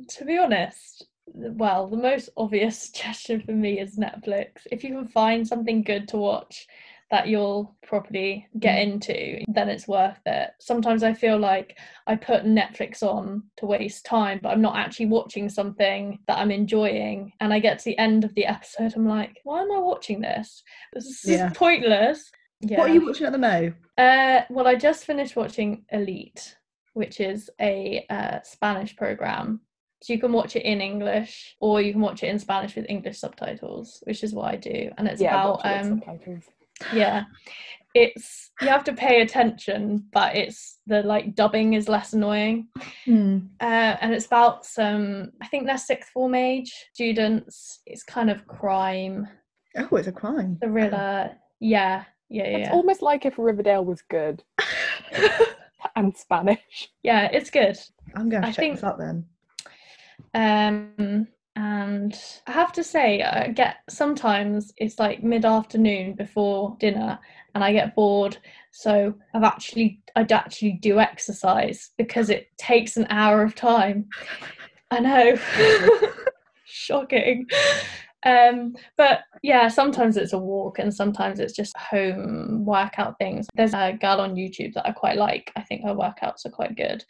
to 0.07 0.25
be 0.25 0.37
honest 0.37 1.08
well 1.33 1.87
the 1.87 1.97
most 1.97 2.29
obvious 2.37 2.79
suggestion 2.83 3.41
for 3.41 3.51
me 3.51 3.79
is 3.79 3.97
netflix. 3.97 4.67
If 4.71 4.83
you 4.83 4.95
can 4.95 5.07
find 5.07 5.47
something 5.47 5.83
good 5.83 6.07
to 6.09 6.17
watch 6.17 6.67
that 7.11 7.27
you'll 7.27 7.75
properly 7.81 8.47
get 8.59 8.77
into 8.79 9.43
then 9.47 9.67
it's 9.67 9.87
worth 9.87 10.19
it. 10.27 10.51
Sometimes 10.59 11.01
i 11.03 11.11
feel 11.13 11.37
like 11.39 11.77
i 12.05 12.15
put 12.15 12.45
netflix 12.45 13.01
on 13.01 13.43
to 13.57 13.65
waste 13.65 14.05
time 14.05 14.39
but 14.43 14.49
i'm 14.49 14.61
not 14.61 14.75
actually 14.75 15.07
watching 15.07 15.49
something 15.49 16.19
that 16.27 16.37
i'm 16.37 16.51
enjoying. 16.51 17.31
And 17.39 17.51
i 17.53 17.59
get 17.59 17.79
to 17.79 17.85
the 17.85 17.97
end 17.97 18.23
of 18.25 18.33
the 18.35 18.45
episode 18.45 18.93
i'm 18.95 19.07
like 19.07 19.39
why 19.43 19.61
am 19.61 19.71
i 19.71 19.79
watching 19.79 20.21
this? 20.21 20.63
This 20.93 21.05
is 21.07 21.25
Yeah. 21.29 21.49
pointless. 21.55 22.29
Yeah 22.61 22.77
What 22.79 22.89
are 22.91 22.93
you 22.93 23.05
watching 23.05 23.25
at 23.25 23.31
the 23.31 23.37
Mo? 23.39 23.73
uh, 23.97 24.41
well, 24.49 24.67
I 24.67 24.75
just 24.75 25.03
finished 25.05 25.35
watching 25.35 25.83
Elite, 25.91 26.55
which 26.93 27.19
is 27.19 27.49
a 27.59 28.05
uh, 28.09 28.39
Spanish 28.43 28.95
program. 28.95 29.59
So 30.01 30.13
you 30.13 30.19
can 30.19 30.31
watch 30.31 30.55
it 30.55 30.63
in 30.63 30.79
English 30.81 31.55
or 31.59 31.81
you 31.81 31.91
can 31.91 32.01
watch 32.01 32.23
it 32.23 32.27
in 32.27 32.39
Spanish 32.39 32.75
with 32.75 32.85
English 32.89 33.19
subtitles, 33.19 34.01
which 34.05 34.23
is 34.23 34.33
what 34.33 34.51
I 34.53 34.55
do. 34.55 34.89
And 34.97 35.07
it's 35.07 35.21
yeah, 35.21 35.31
about 35.41 35.57
watch 35.57 35.65
it 35.65 35.77
with 35.83 35.91
um 35.91 35.99
subtitles. 36.05 36.43
yeah. 36.93 37.23
It's 37.95 38.51
you 38.61 38.67
have 38.67 38.83
to 38.85 38.93
pay 38.93 39.21
attention, 39.21 40.05
but 40.13 40.35
it's 40.35 40.77
the 40.85 41.01
like 41.01 41.33
dubbing 41.35 41.73
is 41.73 41.89
less 41.89 42.13
annoying. 42.13 42.67
Mm. 43.07 43.47
Uh, 43.59 43.97
and 43.99 44.13
it's 44.13 44.27
about 44.27 44.63
some 44.65 45.31
I 45.41 45.47
think 45.47 45.65
they're 45.65 45.77
sixth 45.77 46.11
form 46.11 46.35
age 46.35 46.71
students. 46.93 47.79
It's 47.87 48.03
kind 48.03 48.29
of 48.29 48.45
crime, 48.47 49.27
Oh, 49.75 49.95
it's 49.97 50.07
a 50.07 50.11
crime. 50.11 50.57
The 50.61 50.67
thriller. 50.67 51.31
Yeah, 51.59 52.03
yeah, 52.29 52.43
yeah. 52.43 52.57
It's 52.57 52.67
yeah. 52.69 52.73
almost 52.73 53.01
like 53.01 53.25
if 53.25 53.37
Riverdale 53.39 53.83
was 53.83 54.01
good 54.09 54.43
and 55.95 56.15
Spanish. 56.15 56.89
yeah, 57.03 57.29
it's 57.31 57.49
good. 57.49 57.77
I'm 58.15 58.29
going 58.29 58.41
to 58.43 58.47
I 58.47 58.51
check 58.51 58.57
think- 58.57 58.75
this 58.75 58.83
out 58.83 58.97
then. 58.99 59.25
Um 60.33 61.27
and 61.55 62.19
i 62.47 62.51
have 62.51 62.71
to 62.71 62.83
say 62.83 63.21
i 63.21 63.47
get 63.47 63.77
sometimes 63.89 64.71
it's 64.77 64.99
like 64.99 65.23
mid-afternoon 65.23 66.13
before 66.13 66.77
dinner 66.79 67.19
and 67.55 67.63
i 67.63 67.71
get 67.71 67.95
bored. 67.95 68.37
So 68.71 69.15
i've 69.33 69.43
actually 69.43 70.01
i'd 70.15 70.31
actually 70.31 70.73
do 70.73 70.99
exercise 70.99 71.91
because 71.97 72.29
it 72.29 72.47
takes 72.57 72.97
an 72.97 73.07
hour 73.09 73.43
of 73.43 73.55
time. 73.55 74.07
I 74.91 74.99
know. 74.99 75.37
Shocking 76.65 77.47
um 78.25 78.73
but 78.97 79.21
yeah 79.43 79.67
sometimes 79.69 80.17
it's 80.17 80.33
a 80.33 80.37
walk 80.37 80.77
and 80.79 80.93
sometimes 80.93 81.39
it's 81.39 81.53
just 81.53 81.75
home 81.77 82.65
workout 82.65 83.17
things 83.17 83.47
there's 83.55 83.73
a 83.73 83.97
girl 84.01 84.19
on 84.19 84.35
youtube 84.35 84.73
that 84.73 84.85
i 84.85 84.91
quite 84.91 85.17
like 85.17 85.51
i 85.55 85.61
think 85.61 85.81
her 85.83 85.95
workouts 85.95 86.45
are 86.45 86.51
quite 86.51 86.75
good 86.75 87.03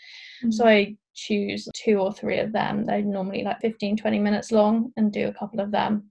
so 0.52 0.66
I 0.66 0.96
choose 1.16 1.68
two 1.76 1.98
or 1.98 2.14
three 2.14 2.40
of 2.40 2.54
them. 2.54 2.86
They're 2.86 3.02
normally 3.02 3.44
like 3.44 3.60
15, 3.60 3.98
20 3.98 4.20
minutes 4.20 4.54
long 4.54 4.94
and 4.96 5.12
do 5.12 5.28
a 5.28 5.34
couple 5.34 5.60
of 5.60 5.70
them. 5.70 6.10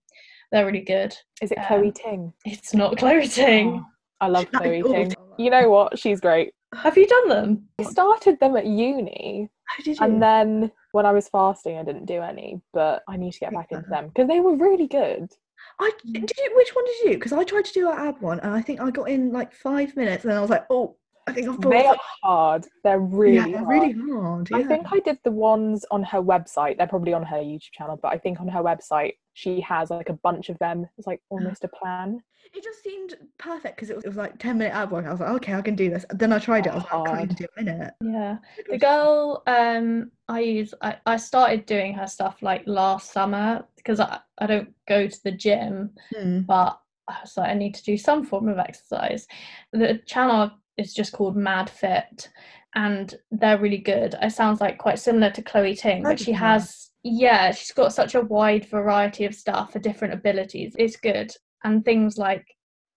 They're 0.53 0.67
really 0.67 0.83
good. 0.83 1.15
Is 1.41 1.51
it 1.51 1.57
Um, 1.59 1.65
Chloe 1.67 1.93
Ting? 1.93 2.33
It's 2.45 2.75
not 2.75 2.99
Chloe 2.99 3.27
Ting. 3.27 3.81
Oh, 3.83 3.87
I 4.21 4.29
love 4.29 4.47
Like, 4.53 4.63
Chloe 4.63 4.83
Ting. 4.83 5.15
You 5.39 5.49
know 5.49 5.71
what? 5.71 5.99
She's 5.99 6.21
great. 6.21 6.53
Have 6.75 6.97
you 6.97 7.07
done 7.07 7.29
them? 7.29 7.69
I 7.79 7.85
started 7.85 8.39
them 8.41 8.57
at 8.57 8.67
uni, 8.67 9.49
How 9.65 9.83
did 9.83 9.99
you? 9.99 10.05
and 10.05 10.23
then 10.23 10.71
when 10.93 11.07
I 11.07 11.13
was 11.13 11.29
fasting, 11.29 11.79
I 11.79 11.83
didn't 11.85 12.07
do 12.07 12.21
any. 12.21 12.61
But 12.73 13.03
I 13.09 13.17
need 13.17 13.33
to 13.33 13.41
get 13.41 13.53
back 13.53 13.73
into 13.73 13.89
them 13.89 14.09
because 14.09 14.29
they 14.29 14.41
were 14.41 14.57
really 14.57 14.87
good. 14.87 15.33
I 15.81 15.91
did 16.13 16.31
you. 16.37 16.53
Which 16.57 16.75
one 16.75 16.85
did 16.85 17.05
you? 17.05 17.15
Because 17.15 17.33
I 17.33 17.45
tried 17.45 17.65
to 17.65 17.73
do 17.73 17.91
an 17.91 17.99
ab 17.99 18.21
one, 18.21 18.41
and 18.41 18.53
I 18.53 18.61
think 18.61 18.81
I 18.81 18.91
got 18.91 19.09
in 19.09 19.33
like 19.33 19.53
five 19.53 19.97
minutes, 19.97 20.25
and 20.25 20.31
then 20.31 20.39
I 20.39 20.43
was 20.43 20.51
like, 20.51 20.67
oh, 20.71 20.97
I 21.29 21.33
think 21.33 21.49
I've 21.49 21.61
They 21.61 21.87
are 21.87 21.97
hard. 22.23 22.67
They're 22.85 23.01
really 23.01 23.37
yeah, 23.37 23.45
they're 23.47 23.59
hard. 23.65 23.69
really 23.69 23.93
hard. 24.13 24.49
I 24.53 24.63
think 24.65 24.87
I 24.93 25.01
did 25.01 25.19
the 25.25 25.31
ones 25.31 25.85
on 25.91 26.03
her 26.05 26.23
website. 26.23 26.77
They're 26.79 26.87
probably 26.87 27.13
on 27.13 27.23
her 27.25 27.37
YouTube 27.39 27.73
channel, 27.73 27.99
but 28.03 28.13
I 28.13 28.19
think 28.19 28.41
on 28.41 28.49
her 28.49 28.63
website 28.63 29.15
she 29.35 29.61
has 29.61 29.91
like 29.91 30.09
a 30.09 30.15
bunch 30.15 30.49
of 30.49 30.59
them. 30.59 30.87
It's 30.97 31.07
like 31.07 31.21
almost 31.31 31.63
a 31.65 31.69
plan. 31.69 32.21
it 32.55 32.65
just 32.65 32.83
seemed 32.83 33.15
perfect 33.39 33.77
because 33.77 33.91
it 33.91 33.97
was, 33.97 34.05
it 34.05 34.09
was 34.09 34.17
like 34.17 34.39
ten 34.39 34.59
minute 34.59 34.75
ab 34.75 34.91
work. 34.91 35.07
I 35.07 35.11
was 35.13 35.21
like, 35.21 35.31
okay, 35.31 35.55
I 35.55 35.63
can 35.63 35.77
do 35.77 35.91
this. 35.91 36.05
Then 36.11 36.33
I 36.33 36.39
tried 36.39 36.67
it. 36.67 36.71
I 36.73 36.77
was 36.77 36.85
like, 36.85 36.93
I 36.93 36.97
can't 37.05 37.09
even 37.21 37.29
Hard. 37.29 37.37
do 37.37 37.47
a 37.57 37.63
minute. 37.63 37.95
Yeah. 38.03 38.37
The 38.69 38.79
girl 38.79 39.43
um 39.47 40.11
I 40.29 40.41
use 40.41 40.75
I, 40.83 40.97
I 41.07 41.17
started 41.17 41.67
doing 41.67 41.95
her 41.95 42.07
stuff 42.07 42.43
like 42.43 42.63
last 42.67 43.13
summer 43.13 43.65
because 43.77 44.01
I, 44.01 44.19
I 44.39 44.47
don't 44.47 44.75
go 44.89 45.07
to 45.07 45.21
the 45.25 45.33
gym 45.33 45.91
Hmm. 46.15 46.41
but 46.41 46.81
I 47.09 47.19
was 47.23 47.37
like 47.37 47.51
I 47.51 47.55
need 47.55 47.75
to 47.77 47.85
do 47.85 47.97
some 47.97 48.25
form 48.27 48.49
of 48.49 48.59
exercise. 48.59 49.27
The 49.73 50.01
channel 50.07 50.51
is 50.79 50.95
just 50.95 51.13
called 51.13 51.37
Mad 51.37 51.69
Fit 51.69 52.31
and 52.75 53.15
they're 53.31 53.59
really 53.59 53.79
good. 53.79 54.15
It 54.23 54.33
sounds 54.33 54.61
like 54.61 54.79
quite 54.79 54.99
similar 54.99 55.31
to 55.31 55.43
Chloe 55.43 55.75
Ting, 55.75 56.03
but 56.03 56.21
she 56.21 56.33
has 56.33 56.91
yeah, 57.05 57.53
she's 57.53 57.73
got 57.73 57.93
such 57.93 58.15
a 58.15 58.21
wide 58.21 58.67
variety 58.67 59.25
of 59.25 59.35
stuff 59.35 59.73
for 59.73 59.79
different 59.79 60.15
abilities. 60.15 60.75
It's 60.79 60.97
good. 60.97 61.33
And 61.65 61.85
things 61.85 62.19
like 62.19 62.47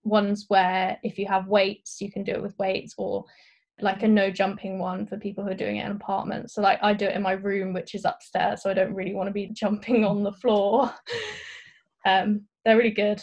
ones 0.04 0.46
where 0.48 0.98
if 1.04 1.18
you 1.18 1.28
have 1.28 1.48
weights, 1.48 2.02
you 2.02 2.12
can 2.12 2.24
do 2.24 2.32
it 2.32 2.42
with 2.42 2.58
weights 2.58 2.94
or 2.98 3.26
like 3.80 4.04
a 4.04 4.08
no 4.08 4.30
jumping 4.30 4.80
one 4.80 5.06
for 5.06 5.18
people 5.18 5.44
who 5.44 5.52
are 5.52 5.56
doing 5.56 5.78
it 5.78 5.86
in 5.86 5.92
apartments. 5.92 6.56
So 6.56 6.62
like 6.62 6.80
I 6.82 6.94
do 6.94 7.06
it 7.06 7.16
in 7.16 7.22
my 7.22 7.34
room, 7.34 7.74
which 7.74 7.96
is 7.96 8.06
upstairs, 8.06 8.62
so 8.62 8.70
I 8.70 8.74
don't 8.74 8.94
really 8.94 9.14
want 9.14 9.28
to 9.28 9.34
be 9.34 9.50
jumping 9.54 10.06
on 10.06 10.24
the 10.24 10.34
floor. 10.34 10.94
um, 12.06 12.42
they're 12.66 12.78
really 12.78 12.92
good. 12.92 13.22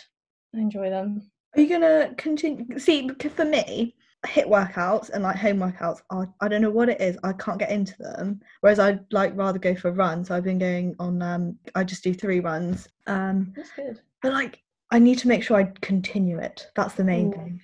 I 0.54 0.58
enjoy 0.58 0.90
them. 0.90 1.30
Are 1.56 1.60
you 1.60 1.68
gonna 1.68 2.14
continue? 2.16 2.78
See, 2.78 3.08
for 3.08 3.44
me, 3.44 3.94
HIIT 4.26 4.46
workouts 4.48 5.10
and 5.10 5.22
like 5.22 5.36
home 5.36 5.58
workouts 5.58 6.00
are 6.10 6.28
I 6.40 6.48
don't 6.48 6.60
know 6.62 6.70
what 6.70 6.88
it 6.88 7.00
is. 7.00 7.16
I 7.22 7.32
can't 7.34 7.58
get 7.58 7.70
into 7.70 7.96
them. 7.98 8.40
Whereas 8.60 8.78
I'd 8.80 9.00
like 9.12 9.36
rather 9.36 9.58
go 9.58 9.74
for 9.76 9.88
a 9.88 9.92
run. 9.92 10.24
So 10.24 10.34
I've 10.34 10.44
been 10.44 10.58
going 10.58 10.96
on. 10.98 11.22
Um, 11.22 11.56
I 11.74 11.84
just 11.84 12.02
do 12.02 12.12
three 12.12 12.40
runs. 12.40 12.88
Um, 13.06 13.52
That's 13.56 13.70
good. 13.70 14.00
but 14.22 14.32
like 14.32 14.60
I 14.90 14.98
need 14.98 15.18
to 15.18 15.28
make 15.28 15.42
sure 15.44 15.56
I 15.56 15.70
continue 15.82 16.38
it. 16.38 16.66
That's 16.74 16.94
the 16.94 17.04
main 17.04 17.30
Mm. 17.30 17.34
thing. 17.34 17.60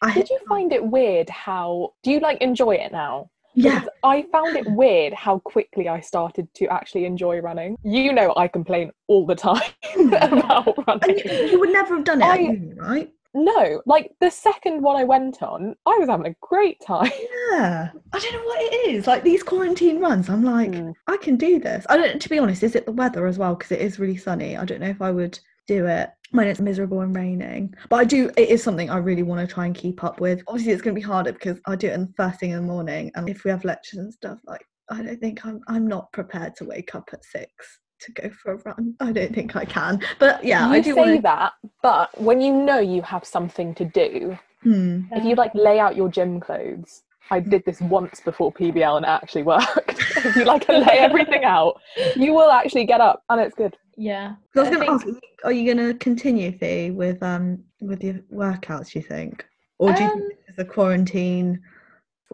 I 0.00 0.14
Did 0.14 0.30
you 0.30 0.38
find 0.48 0.72
it 0.72 0.84
weird 0.86 1.28
how 1.28 1.92
do 2.04 2.10
you 2.12 2.20
like 2.20 2.40
enjoy 2.40 2.76
it 2.76 2.92
now? 2.92 3.30
Yeah. 3.54 3.80
Because 3.80 3.88
I 4.04 4.22
found 4.30 4.56
it 4.56 4.70
weird 4.70 5.12
how 5.12 5.40
quickly 5.40 5.88
I 5.88 6.00
started 6.00 6.46
to 6.54 6.66
actually 6.68 7.04
enjoy 7.04 7.40
running. 7.40 7.76
You 7.82 8.12
know 8.12 8.32
I 8.36 8.46
complain 8.46 8.92
all 9.08 9.26
the 9.26 9.34
time 9.34 9.60
about 9.98 10.68
And 10.78 10.86
running. 10.86 11.18
you, 11.24 11.32
you 11.50 11.58
would 11.60 11.70
never 11.72 11.96
have 11.96 12.04
done 12.04 12.22
it 12.22 12.26
I- 12.26 12.36
uni, 12.38 12.74
right? 12.74 13.12
No, 13.34 13.82
like 13.86 14.12
the 14.20 14.30
second 14.30 14.82
one 14.82 14.96
I 14.96 15.04
went 15.04 15.42
on, 15.42 15.74
I 15.86 15.96
was 15.98 16.08
having 16.08 16.26
a 16.26 16.34
great 16.40 16.78
time. 16.86 17.10
Yeah. 17.52 17.88
I 18.12 18.18
don't 18.18 18.32
know 18.34 18.44
what 18.44 18.60
it 18.60 18.90
is. 18.90 19.06
Like 19.06 19.22
these 19.24 19.42
quarantine 19.42 20.00
runs, 20.00 20.28
I'm 20.28 20.44
like, 20.44 20.70
Mm. 20.70 20.92
I 21.06 21.16
can 21.16 21.36
do 21.36 21.58
this. 21.58 21.86
I 21.88 21.96
don't. 21.96 22.20
To 22.20 22.28
be 22.28 22.38
honest, 22.38 22.62
is 22.62 22.74
it 22.74 22.84
the 22.84 22.92
weather 22.92 23.26
as 23.26 23.38
well? 23.38 23.54
Because 23.54 23.72
it 23.72 23.80
is 23.80 23.98
really 23.98 24.16
sunny. 24.18 24.56
I 24.56 24.64
don't 24.66 24.80
know 24.80 24.88
if 24.88 25.00
I 25.00 25.10
would 25.10 25.38
do 25.66 25.86
it 25.86 26.10
when 26.32 26.46
it's 26.46 26.60
miserable 26.60 27.00
and 27.00 27.16
raining. 27.16 27.74
But 27.88 27.96
I 27.96 28.04
do. 28.04 28.30
It 28.36 28.50
is 28.50 28.62
something 28.62 28.90
I 28.90 28.98
really 28.98 29.22
want 29.22 29.40
to 29.46 29.52
try 29.52 29.64
and 29.66 29.74
keep 29.74 30.04
up 30.04 30.20
with. 30.20 30.42
Obviously, 30.46 30.72
it's 30.72 30.82
going 30.82 30.94
to 30.94 31.00
be 31.00 31.06
harder 31.06 31.32
because 31.32 31.58
I 31.66 31.74
do 31.76 31.88
it 31.88 31.94
in 31.94 32.02
the 32.06 32.12
first 32.16 32.38
thing 32.40 32.50
in 32.50 32.56
the 32.56 32.62
morning, 32.72 33.10
and 33.14 33.28
if 33.28 33.44
we 33.44 33.50
have 33.50 33.64
lectures 33.64 33.98
and 34.00 34.12
stuff, 34.12 34.38
like 34.44 34.64
I 34.90 35.02
don't 35.02 35.18
think 35.20 35.44
I'm. 35.46 35.60
I'm 35.68 35.86
not 35.86 36.12
prepared 36.12 36.54
to 36.56 36.64
wake 36.64 36.94
up 36.94 37.08
at 37.12 37.24
six 37.24 37.50
to 38.00 38.12
go 38.12 38.30
for 38.30 38.52
a 38.52 38.56
run. 38.64 38.94
I 39.00 39.12
don't 39.12 39.34
think 39.34 39.56
I 39.56 39.64
can. 39.64 40.00
But 40.18 40.44
yeah, 40.44 40.66
you 40.68 40.74
I 40.74 40.80
do 40.80 40.92
say 40.94 41.00
want 41.00 41.16
to. 41.16 41.22
that, 41.22 41.52
but 41.82 42.20
when 42.20 42.40
you 42.40 42.52
know 42.52 42.78
you 42.78 43.02
have 43.02 43.24
something 43.24 43.74
to 43.76 43.84
do, 43.84 44.38
Hmm. 44.62 45.02
if 45.12 45.24
you 45.24 45.34
like 45.36 45.54
lay 45.54 45.78
out 45.78 45.94
your 45.96 46.08
gym 46.08 46.40
clothes, 46.40 47.02
I 47.30 47.38
did 47.40 47.62
this 47.64 47.80
once 47.80 48.20
before 48.20 48.52
PBL 48.52 48.96
and 48.96 49.04
it 49.04 49.08
actually 49.08 49.44
worked. 49.44 50.00
if 50.16 50.34
you 50.36 50.44
like 50.44 50.68
lay 50.68 50.98
everything 50.98 51.44
out, 51.44 51.80
you 52.16 52.32
will 52.32 52.50
actually 52.50 52.84
get 52.86 53.00
up 53.00 53.22
and 53.28 53.40
it's 53.40 53.54
good. 53.54 53.76
Yeah. 53.96 54.34
I 54.56 54.60
was 54.60 54.68
going 54.70 54.80
to 54.80 54.98
think- 54.98 55.16
ask, 55.16 55.24
are 55.44 55.52
you 55.52 55.72
going 55.72 55.86
to 55.86 55.94
continue, 55.98 56.50
Fee, 56.52 56.90
with 56.90 57.22
um 57.22 57.62
with 57.80 58.02
your 58.02 58.14
workouts? 58.32 58.94
You 58.94 59.02
think, 59.02 59.44
or 59.78 59.92
do 59.92 60.02
you 60.02 60.10
Um, 60.10 60.18
think 60.20 60.32
this 60.46 60.54
is 60.54 60.58
a 60.58 60.64
quarantine 60.64 61.60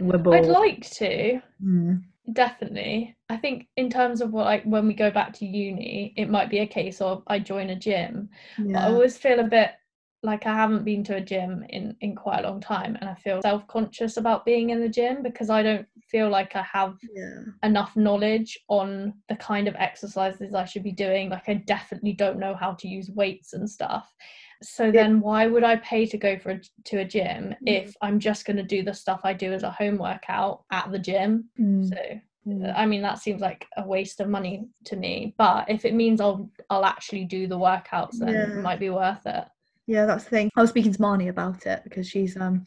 wibble? 0.00 0.34
I'd 0.38 0.46
like 0.46 0.88
to. 0.92 1.40
Hmm. 1.60 1.94
Definitely. 2.32 3.14
I 3.34 3.36
think 3.36 3.66
in 3.76 3.90
terms 3.90 4.20
of 4.20 4.32
what 4.32 4.46
like 4.46 4.62
when 4.62 4.86
we 4.86 4.94
go 4.94 5.10
back 5.10 5.32
to 5.34 5.46
uni, 5.46 6.14
it 6.16 6.30
might 6.30 6.50
be 6.50 6.60
a 6.60 6.66
case 6.66 7.00
of 7.00 7.24
I 7.26 7.40
join 7.40 7.70
a 7.70 7.76
gym. 7.76 8.28
But 8.58 8.82
I 8.82 8.86
always 8.86 9.16
feel 9.16 9.40
a 9.40 9.44
bit 9.44 9.72
like 10.22 10.46
I 10.46 10.54
haven't 10.54 10.84
been 10.84 11.02
to 11.04 11.16
a 11.16 11.20
gym 11.20 11.66
in 11.68 11.96
in 12.00 12.14
quite 12.14 12.44
a 12.44 12.48
long 12.48 12.60
time 12.60 12.96
and 13.00 13.10
I 13.10 13.14
feel 13.14 13.42
self-conscious 13.42 14.16
about 14.16 14.44
being 14.44 14.70
in 14.70 14.80
the 14.80 14.88
gym 14.88 15.22
because 15.22 15.50
I 15.50 15.64
don't 15.64 15.86
feel 16.08 16.30
like 16.30 16.54
I 16.54 16.62
have 16.62 16.96
yeah. 17.12 17.40
enough 17.64 17.96
knowledge 17.96 18.56
on 18.68 19.14
the 19.28 19.36
kind 19.36 19.66
of 19.66 19.74
exercises 19.74 20.54
I 20.54 20.64
should 20.64 20.84
be 20.84 20.92
doing. 20.92 21.28
Like 21.28 21.48
I 21.48 21.54
definitely 21.54 22.12
don't 22.12 22.38
know 22.38 22.54
how 22.54 22.74
to 22.74 22.88
use 22.88 23.10
weights 23.10 23.52
and 23.52 23.68
stuff. 23.68 24.14
So 24.62 24.92
then 24.92 25.20
why 25.20 25.48
would 25.48 25.64
I 25.64 25.76
pay 25.76 26.06
to 26.06 26.16
go 26.16 26.38
for 26.38 26.52
a, 26.52 26.60
to 26.84 27.00
a 27.00 27.04
gym 27.04 27.54
if 27.66 27.94
I'm 28.00 28.18
just 28.18 28.46
going 28.46 28.56
to 28.56 28.62
do 28.62 28.82
the 28.82 28.94
stuff 28.94 29.20
I 29.24 29.32
do 29.34 29.52
as 29.52 29.64
a 29.64 29.70
home 29.70 29.98
workout 29.98 30.64
at 30.70 30.90
the 30.90 30.98
gym? 30.98 31.50
Hmm. 31.56 31.82
So 31.82 31.96
I 32.46 32.84
mean 32.86 33.02
that 33.02 33.18
seems 33.18 33.40
like 33.40 33.66
a 33.76 33.86
waste 33.86 34.20
of 34.20 34.28
money 34.28 34.66
to 34.84 34.96
me. 34.96 35.34
But 35.38 35.70
if 35.70 35.84
it 35.84 35.94
means 35.94 36.20
I'll 36.20 36.50
I'll 36.68 36.84
actually 36.84 37.24
do 37.24 37.46
the 37.46 37.58
workouts, 37.58 38.18
then 38.18 38.34
Yeah. 38.34 38.58
it 38.58 38.62
might 38.62 38.80
be 38.80 38.90
worth 38.90 39.26
it. 39.26 39.44
Yeah, 39.86 40.06
that's 40.06 40.24
the 40.24 40.30
thing. 40.30 40.50
I 40.56 40.60
was 40.60 40.70
speaking 40.70 40.92
to 40.92 40.98
Marnie 40.98 41.28
about 41.28 41.66
it 41.66 41.82
because 41.84 42.08
she's 42.08 42.36
um 42.36 42.66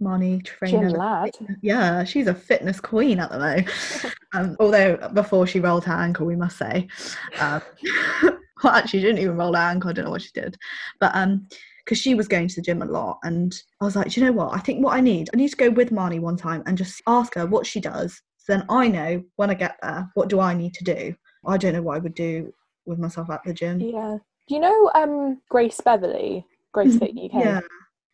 Marnie 0.00 0.44
trainer. 0.44 0.88
Gym 0.90 0.98
lad. 0.98 1.30
Yeah, 1.60 2.04
she's 2.04 2.26
a 2.26 2.34
fitness 2.34 2.80
queen 2.80 3.20
at 3.20 3.30
the 3.30 3.38
moment. 3.38 3.68
um, 4.32 4.56
although 4.58 4.96
before 5.12 5.46
she 5.46 5.60
rolled 5.60 5.84
her 5.84 5.92
ankle, 5.92 6.26
we 6.26 6.36
must 6.36 6.58
say. 6.58 6.88
Um, 7.38 7.62
well, 8.62 8.72
actually, 8.72 9.00
she 9.00 9.06
didn't 9.06 9.20
even 9.20 9.36
roll 9.36 9.54
her 9.54 9.60
ankle. 9.60 9.90
I 9.90 9.92
don't 9.92 10.04
know 10.04 10.10
what 10.10 10.22
she 10.22 10.30
did, 10.34 10.56
but 11.00 11.12
um, 11.14 11.48
because 11.84 11.98
she 11.98 12.14
was 12.14 12.28
going 12.28 12.48
to 12.48 12.54
the 12.56 12.62
gym 12.62 12.82
a 12.82 12.86
lot, 12.86 13.18
and 13.22 13.54
I 13.80 13.84
was 13.84 13.96
like, 13.96 14.16
you 14.16 14.24
know 14.24 14.32
what? 14.32 14.54
I 14.54 14.58
think 14.58 14.84
what 14.84 14.94
I 14.94 15.00
need, 15.00 15.30
I 15.32 15.36
need 15.36 15.50
to 15.50 15.56
go 15.56 15.70
with 15.70 15.90
Marnie 15.90 16.20
one 16.20 16.36
time 16.36 16.62
and 16.66 16.78
just 16.78 17.02
ask 17.06 17.34
her 17.34 17.46
what 17.46 17.66
she 17.66 17.80
does. 17.80 18.20
So 18.44 18.54
then 18.54 18.64
I 18.68 18.88
know 18.88 19.22
when 19.36 19.50
I 19.50 19.54
get 19.54 19.76
there, 19.82 20.10
what 20.14 20.28
do 20.28 20.40
I 20.40 20.54
need 20.54 20.74
to 20.74 20.84
do? 20.84 21.14
I 21.46 21.56
don't 21.56 21.74
know 21.74 21.82
what 21.82 21.96
I 21.96 22.00
would 22.00 22.14
do 22.14 22.52
with 22.86 22.98
myself 22.98 23.30
at 23.30 23.42
the 23.44 23.52
gym. 23.52 23.80
Yeah. 23.80 24.18
Do 24.48 24.54
you 24.54 24.60
know 24.60 24.90
um 24.94 25.40
Grace 25.48 25.80
Beverley? 25.80 26.44
Grace 26.72 26.98
Fit 26.98 27.10
UK? 27.10 27.44
Yeah. 27.44 27.60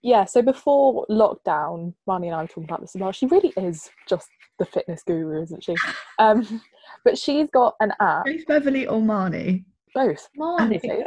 Yeah, 0.02 0.24
so 0.26 0.42
before 0.42 1.04
lockdown, 1.10 1.92
Marnie 2.08 2.26
and 2.26 2.34
I 2.34 2.42
were 2.42 2.48
talking 2.48 2.64
about 2.64 2.80
this 2.80 2.94
as 2.94 3.00
well. 3.00 3.10
She 3.10 3.26
really 3.26 3.52
is 3.56 3.90
just 4.08 4.28
the 4.58 4.64
fitness 4.64 5.02
guru, 5.02 5.42
isn't 5.42 5.64
she? 5.64 5.74
Um, 6.20 6.62
but 7.04 7.18
she's 7.18 7.48
got 7.50 7.74
an 7.80 7.92
app, 8.00 8.24
Grace 8.24 8.44
Beverley 8.44 8.86
or 8.86 9.00
Marnie? 9.00 9.64
both. 9.94 10.28
Marnie. 10.38 10.80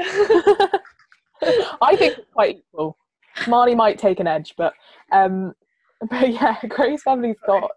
I 1.82 1.96
think 1.96 2.18
it's 2.18 2.32
quite 2.34 2.58
equal. 2.58 2.98
Marnie 3.46 3.76
might 3.76 3.98
take 3.98 4.20
an 4.20 4.28
edge, 4.28 4.54
but 4.58 4.74
um, 5.12 5.54
but 6.10 6.30
yeah, 6.30 6.58
Grace 6.68 7.04
Beverley's 7.06 7.38
got 7.46 7.72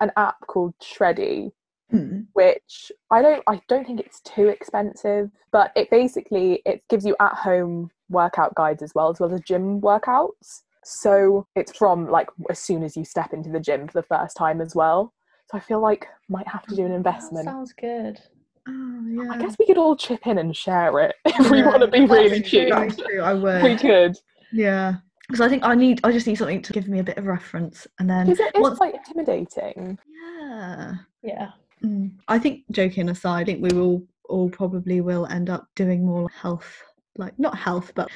an 0.00 0.10
app 0.16 0.46
called 0.46 0.74
Shreddy, 0.82 1.52
Hmm. 1.90 2.20
which 2.34 2.92
I 3.10 3.20
don't 3.20 3.42
I 3.48 3.60
don't 3.68 3.84
think 3.86 3.98
it's 4.00 4.20
too 4.20 4.46
expensive, 4.48 5.30
but 5.50 5.72
it 5.74 5.90
basically 5.90 6.62
it 6.64 6.82
gives 6.88 7.04
you 7.04 7.16
at 7.20 7.34
home 7.34 7.90
workout 8.08 8.54
guides 8.54 8.82
as 8.82 8.94
well 8.94 9.10
as 9.10 9.18
well 9.18 9.32
as 9.34 9.40
gym 9.40 9.80
workouts. 9.80 10.62
So 10.84 11.46
it's 11.56 11.76
from 11.76 12.08
like 12.08 12.28
as 12.48 12.58
soon 12.60 12.82
as 12.84 12.96
you 12.96 13.04
step 13.04 13.32
into 13.32 13.50
the 13.50 13.60
gym 13.60 13.86
for 13.88 14.00
the 14.00 14.06
first 14.06 14.36
time 14.36 14.60
as 14.60 14.74
well. 14.76 15.12
So 15.50 15.58
I 15.58 15.60
feel 15.60 15.80
like 15.80 16.06
might 16.28 16.46
have 16.46 16.64
to 16.66 16.76
do 16.76 16.82
an 16.84 16.90
That 16.90 16.96
investment. 16.96 17.44
sounds 17.46 17.72
good. 17.72 18.20
Oh, 18.68 19.06
yeah. 19.08 19.30
I 19.32 19.38
guess 19.38 19.56
we 19.58 19.66
could 19.66 19.78
all 19.78 19.96
chip 19.96 20.26
in 20.28 20.38
and 20.38 20.56
share 20.56 20.96
it 21.00 21.16
if 21.24 21.50
we 21.50 21.62
want 21.62 21.80
to 21.80 21.88
be 21.88 22.06
really 22.06 22.40
true. 22.40 22.66
cute. 22.70 22.98
True. 22.98 23.20
I 23.20 23.34
would. 23.34 23.62
We 23.64 23.76
could. 23.76 24.16
Yeah. 24.52 24.94
Because 25.30 25.46
I 25.46 25.48
think 25.48 25.64
I 25.64 25.74
need. 25.74 26.00
I 26.02 26.10
just 26.10 26.26
need 26.26 26.34
something 26.34 26.60
to 26.60 26.72
give 26.72 26.88
me 26.88 26.98
a 26.98 27.04
bit 27.04 27.16
of 27.16 27.26
reference, 27.26 27.86
and 28.00 28.10
then. 28.10 28.26
Because 28.26 28.40
it 28.40 28.56
is 28.56 28.62
once- 28.62 28.78
quite 28.78 28.94
intimidating. 28.94 29.96
Yeah. 30.40 30.94
Yeah. 31.22 31.48
Mm. 31.84 32.12
I 32.28 32.38
think 32.38 32.64
joking 32.72 33.08
aside, 33.08 33.42
I 33.42 33.44
think 33.44 33.62
we 33.62 33.76
will 33.76 34.06
all 34.28 34.50
probably 34.50 35.00
will 35.00 35.26
end 35.26 35.50
up 35.50 35.66
doing 35.76 36.04
more 36.04 36.28
health, 36.30 36.82
like 37.16 37.38
not 37.38 37.56
health, 37.56 37.92
but 37.94 38.10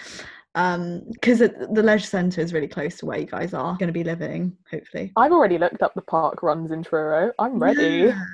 um, 0.54 1.02
because 1.12 1.38
the 1.38 1.82
leisure 1.82 2.06
centre 2.06 2.40
is 2.40 2.52
really 2.52 2.68
close 2.68 2.96
to 2.98 3.06
where 3.06 3.18
you 3.18 3.26
guys 3.26 3.54
are 3.54 3.76
going 3.76 3.88
to 3.88 3.92
be 3.92 4.04
living. 4.04 4.56
Hopefully. 4.70 5.12
I've 5.16 5.32
already 5.32 5.58
looked 5.58 5.82
up 5.82 5.94
the 5.94 6.02
park 6.02 6.42
runs 6.42 6.70
in 6.70 6.82
Truro. 6.82 7.32
I'm 7.38 7.58
ready. 7.58 8.08
Yeah. 8.08 8.24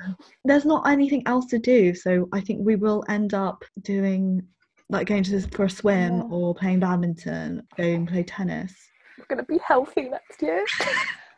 There's 0.43 0.65
not 0.65 0.87
anything 0.87 1.23
else 1.25 1.45
to 1.47 1.59
do, 1.59 1.93
so 1.93 2.27
I 2.33 2.41
think 2.41 2.59
we 2.61 2.75
will 2.75 3.03
end 3.09 3.33
up 3.33 3.63
doing 3.81 4.45
like 4.91 5.07
going 5.07 5.23
to 5.23 5.41
for 5.49 5.65
a 5.65 5.69
swim 5.69 6.17
Yeah. 6.17 6.23
or 6.29 6.53
playing 6.53 6.79
badminton, 6.81 7.63
going 7.77 8.05
play 8.05 8.23
tennis. 8.23 8.73
We're 9.17 9.25
going 9.25 9.37
to 9.45 9.51
be 9.51 9.59
healthy 9.65 10.09
next 10.09 10.41
year. 10.41 10.65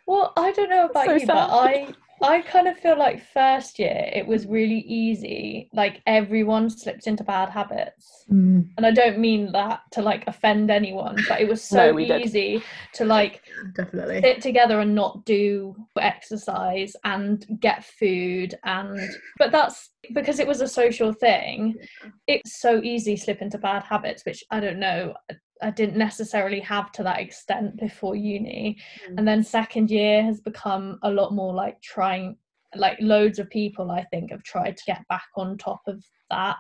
Well, 0.05 0.33
I 0.35 0.51
don't 0.51 0.69
know 0.69 0.87
about 0.89 1.05
So 1.05 1.13
you, 1.13 1.25
but. 1.25 1.49
I 1.49 1.93
I 2.23 2.41
kind 2.41 2.67
of 2.67 2.77
feel 2.77 2.97
like 2.97 3.21
first 3.33 3.77
year 3.79 4.09
it 4.13 4.25
was 4.25 4.45
really 4.47 4.79
easy. 4.79 5.69
Like 5.73 6.01
everyone 6.07 6.69
slipped 6.69 7.05
into 7.05 7.23
bad 7.23 7.49
habits. 7.49 8.25
Mm, 8.31 8.69
And 8.77 8.85
I 8.85 8.91
don't 8.91 9.19
mean 9.19 9.51
that 9.51 9.81
to 9.91 10.01
like 10.01 10.23
offend 10.27 10.71
anyone, 10.71 11.17
but 11.27 11.41
it 11.41 11.47
was 11.47 11.69
No, 11.71 11.91
so 11.91 11.97
did. 11.97 12.21
easy 12.21 12.63
to 12.93 13.05
like 13.05 13.41
definitely. 13.75 14.21
sit 14.21 14.41
together 14.41 14.79
and 14.79 14.95
not 14.95 15.25
do 15.25 15.75
exercise 15.99 16.95
and 17.03 17.45
get 17.59 17.83
food 17.83 18.55
and 18.63 18.97
but 19.37 19.51
that's 19.51 19.89
because 20.13 20.39
it 20.39 20.47
was 20.47 20.61
a 20.61 20.67
social 20.67 21.11
thing 21.13 21.75
it's 22.27 22.59
so 22.59 22.81
easy 22.83 23.15
to 23.15 23.21
slip 23.21 23.41
into 23.41 23.57
bad 23.57 23.83
habits 23.83 24.25
which 24.25 24.43
i 24.51 24.59
don't 24.59 24.79
know 24.79 25.13
I- 25.63 25.71
didn't 25.71 25.97
necessarily 25.97 26.59
have 26.61 26.91
to 26.93 27.03
that 27.03 27.19
extent 27.19 27.77
before 27.77 28.15
uni 28.15 28.77
Mm. 29.09 29.17
and 29.17 29.27
then 29.27 29.43
second 29.43 29.89
year 29.91 30.23
has 30.23 30.39
become 30.41 30.99
a 31.03 31.09
lot 31.11 31.33
more 31.33 31.53
like 31.53 31.81
trying 31.81 32.37
like 32.75 32.97
loads 32.99 33.39
of 33.39 33.49
people 33.49 33.91
i 33.91 34.03
think 34.05 34.31
have 34.31 34.43
tried 34.43 34.75
to 34.77 34.83
get 34.85 35.07
back 35.07 35.27
on 35.35 35.57
top 35.57 35.81
of 35.87 36.03
that 36.29 36.57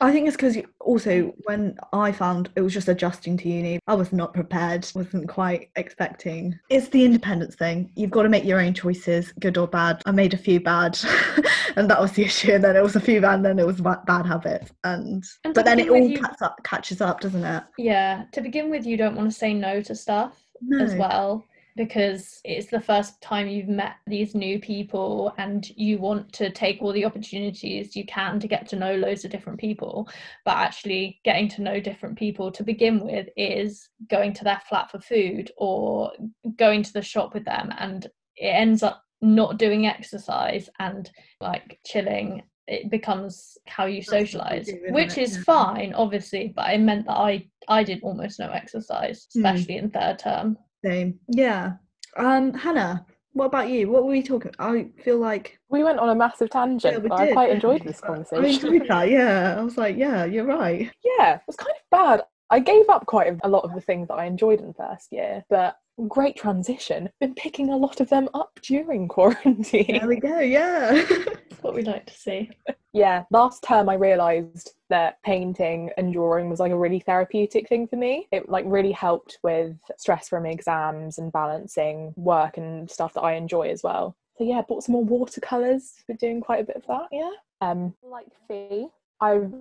I 0.00 0.12
think 0.12 0.26
it's 0.26 0.36
because 0.36 0.56
also 0.80 1.10
mm. 1.10 1.32
when 1.44 1.76
I 1.92 2.12
found 2.12 2.50
it 2.56 2.60
was 2.60 2.74
just 2.74 2.88
adjusting 2.88 3.36
to 3.38 3.48
uni, 3.48 3.78
I 3.86 3.94
was 3.94 4.12
not 4.12 4.34
prepared, 4.34 4.86
wasn't 4.94 5.28
quite 5.28 5.70
expecting. 5.76 6.58
It's 6.68 6.88
the 6.88 7.04
independence 7.04 7.54
thing. 7.54 7.90
You've 7.94 8.10
got 8.10 8.22
to 8.24 8.28
make 8.28 8.44
your 8.44 8.60
own 8.60 8.74
choices, 8.74 9.32
good 9.40 9.56
or 9.56 9.68
bad. 9.68 10.02
I 10.06 10.10
made 10.10 10.34
a 10.34 10.38
few 10.38 10.60
bad, 10.60 10.98
and 11.76 11.88
that 11.90 12.00
was 12.00 12.12
the 12.12 12.24
issue. 12.24 12.52
And 12.52 12.64
then 12.64 12.76
it 12.76 12.82
was 12.82 12.96
a 12.96 13.00
few 13.00 13.20
bad, 13.20 13.36
and 13.36 13.44
then 13.44 13.58
it 13.58 13.66
was 13.66 13.80
ba- 13.80 14.02
bad 14.06 14.26
habits. 14.26 14.72
And, 14.82 15.24
And 15.44 15.54
but 15.54 15.64
then 15.64 15.78
it 15.78 15.88
all 15.88 15.98
you- 15.98 16.20
up, 16.40 16.58
catches 16.64 17.00
up, 17.00 17.20
doesn't 17.20 17.44
it? 17.44 17.62
yeah 17.78 18.24
to 18.32 18.40
begin 18.40 18.70
with 18.70 18.84
you 18.86 18.96
don't 18.96 19.14
want 19.14 19.30
to 19.30 19.36
say 19.36 19.54
no 19.54 19.80
to 19.80 19.94
stuff 19.94 20.42
as 20.80 20.94
well 20.94 21.44
because 21.76 22.40
it's 22.44 22.70
the 22.70 22.80
first 22.80 23.20
time 23.20 23.48
you've 23.48 23.68
met 23.68 23.94
these 24.06 24.34
new 24.34 24.60
people 24.60 25.32
and 25.38 25.68
you 25.76 25.98
want 25.98 26.32
to 26.32 26.50
take 26.50 26.80
all 26.80 26.92
the 26.92 27.04
opportunities 27.04 27.96
you 27.96 28.04
can 28.06 28.38
to 28.38 28.46
get 28.48 28.68
to 28.68 28.76
know 28.76 28.94
loads 28.96 29.24
of 29.24 29.30
different 29.30 29.58
people 29.58 30.08
but 30.44 30.56
actually 30.56 31.18
getting 31.24 31.48
to 31.48 31.62
know 31.62 31.80
different 31.80 32.16
people 32.16 32.50
to 32.52 32.62
begin 32.62 33.00
with 33.04 33.28
is 33.36 33.88
going 34.08 34.32
to 34.32 34.44
their 34.44 34.60
flat 34.68 34.90
for 34.90 35.00
food 35.00 35.50
or 35.56 36.12
going 36.56 36.82
to 36.82 36.92
the 36.92 37.02
shop 37.02 37.34
with 37.34 37.44
them 37.44 37.72
and 37.78 38.06
it 38.36 38.46
ends 38.46 38.82
up 38.82 39.02
not 39.20 39.58
doing 39.58 39.86
exercise 39.86 40.68
and 40.78 41.10
like 41.40 41.78
chilling 41.86 42.42
it 42.66 42.90
becomes 42.90 43.58
how 43.66 43.84
you 43.84 43.96
That's 44.00 44.08
what 44.10 44.20
we 44.20 44.26
socialize 44.26 44.66
do, 44.66 44.80
which 44.90 45.18
it? 45.18 45.22
is 45.22 45.36
Yeah. 45.36 45.42
fine 45.42 45.94
obviously 45.94 46.52
but 46.54 46.72
it 46.72 46.78
meant 46.78 47.06
that 47.06 47.16
i 47.16 47.46
i 47.68 47.82
did 47.82 48.00
almost 48.02 48.38
no 48.38 48.50
exercise 48.50 49.26
Mm. 49.36 49.40
especially 49.40 49.76
in 49.76 49.90
third 49.90 50.18
term 50.18 50.56
Same. 50.84 51.18
Yeah. 51.28 51.72
Um, 52.16 52.52
Hannah, 52.52 53.06
what 53.32 53.46
about 53.46 53.68
you? 53.68 53.90
What 53.90 54.04
were 54.04 54.10
we 54.10 54.22
talking? 54.22 54.52
I 54.58 54.88
feel 55.02 55.18
like 55.18 55.58
We 55.68 55.82
went 55.82 55.98
on 55.98 56.10
a 56.10 56.14
massive 56.14 56.48
yeah, 56.52 56.60
tangent, 56.60 57.02
we 57.02 57.08
but 57.08 57.20
I 57.20 57.32
quite 57.32 57.50
enjoyed 57.50 57.82
this 57.84 58.00
But 58.00 58.10
I 58.10 58.14
conversation. 58.14 58.74
enjoyed 58.74 58.88
that. 58.88 59.08
Yeah, 59.10 59.56
I 59.58 59.62
was 59.62 59.76
like, 59.76 59.96
yeah, 59.96 60.24
you're 60.24 60.44
right. 60.44 60.90
yeah, 61.18 61.36
it 61.36 61.40
was 61.46 61.56
kind 61.56 61.70
of 61.72 61.90
bad. 61.90 62.22
I 62.50 62.60
gave 62.60 62.88
up 62.88 63.06
quite 63.06 63.32
a- 63.32 63.46
a 63.46 63.48
lot 63.48 63.64
of 63.64 63.74
the 63.74 63.80
things 63.80 64.08
that 64.08 64.14
I 64.14 64.26
enjoyed 64.26 64.60
in 64.60 64.72
first 64.74 65.12
year, 65.12 65.44
but 65.48 65.76
great 66.08 66.36
transition. 66.36 67.10
Been 67.20 67.34
picking 67.34 67.70
a 67.70 67.76
lot 67.76 68.00
of 68.00 68.08
them 68.10 68.28
up 68.34 68.58
during 68.62 69.08
quarantine. 69.16 69.98
There 69.98 70.08
we 70.08 70.16
go. 70.16 70.38
Yeah. 70.40 71.04
that's 71.08 71.62
what 71.62 71.74
we 71.74 71.82
like 71.82 72.06
to 72.06 72.14
see 72.14 72.50
yeah, 72.94 73.24
last 73.32 73.64
term 73.64 73.88
I 73.88 73.94
realised 73.94 74.70
that 74.88 75.20
painting 75.24 75.90
and 75.96 76.12
drawing 76.12 76.48
was 76.48 76.60
like 76.60 76.70
a 76.70 76.78
really 76.78 77.00
therapeutic 77.00 77.68
thing 77.68 77.88
for 77.88 77.96
me. 77.96 78.28
It 78.30 78.48
like 78.48 78.64
really 78.68 78.92
helped 78.92 79.38
with 79.42 79.76
stress 79.98 80.28
from 80.28 80.46
exams 80.46 81.18
and 81.18 81.32
balancing 81.32 82.14
work 82.16 82.56
and 82.56 82.88
stuff 82.88 83.12
that 83.14 83.22
I 83.22 83.32
enjoy 83.32 83.68
as 83.70 83.82
well. 83.82 84.16
So 84.38 84.44
yeah, 84.44 84.62
bought 84.62 84.84
some 84.84 84.92
more 84.92 85.04
watercolours. 85.04 85.92
Been 86.06 86.16
doing 86.16 86.40
quite 86.40 86.60
a 86.60 86.64
bit 86.64 86.76
of 86.76 86.86
that. 86.86 87.08
Yeah. 87.10 87.32
Um, 87.60 87.94
like 88.00 88.28
Fee, 88.46 88.86
I've 89.20 89.52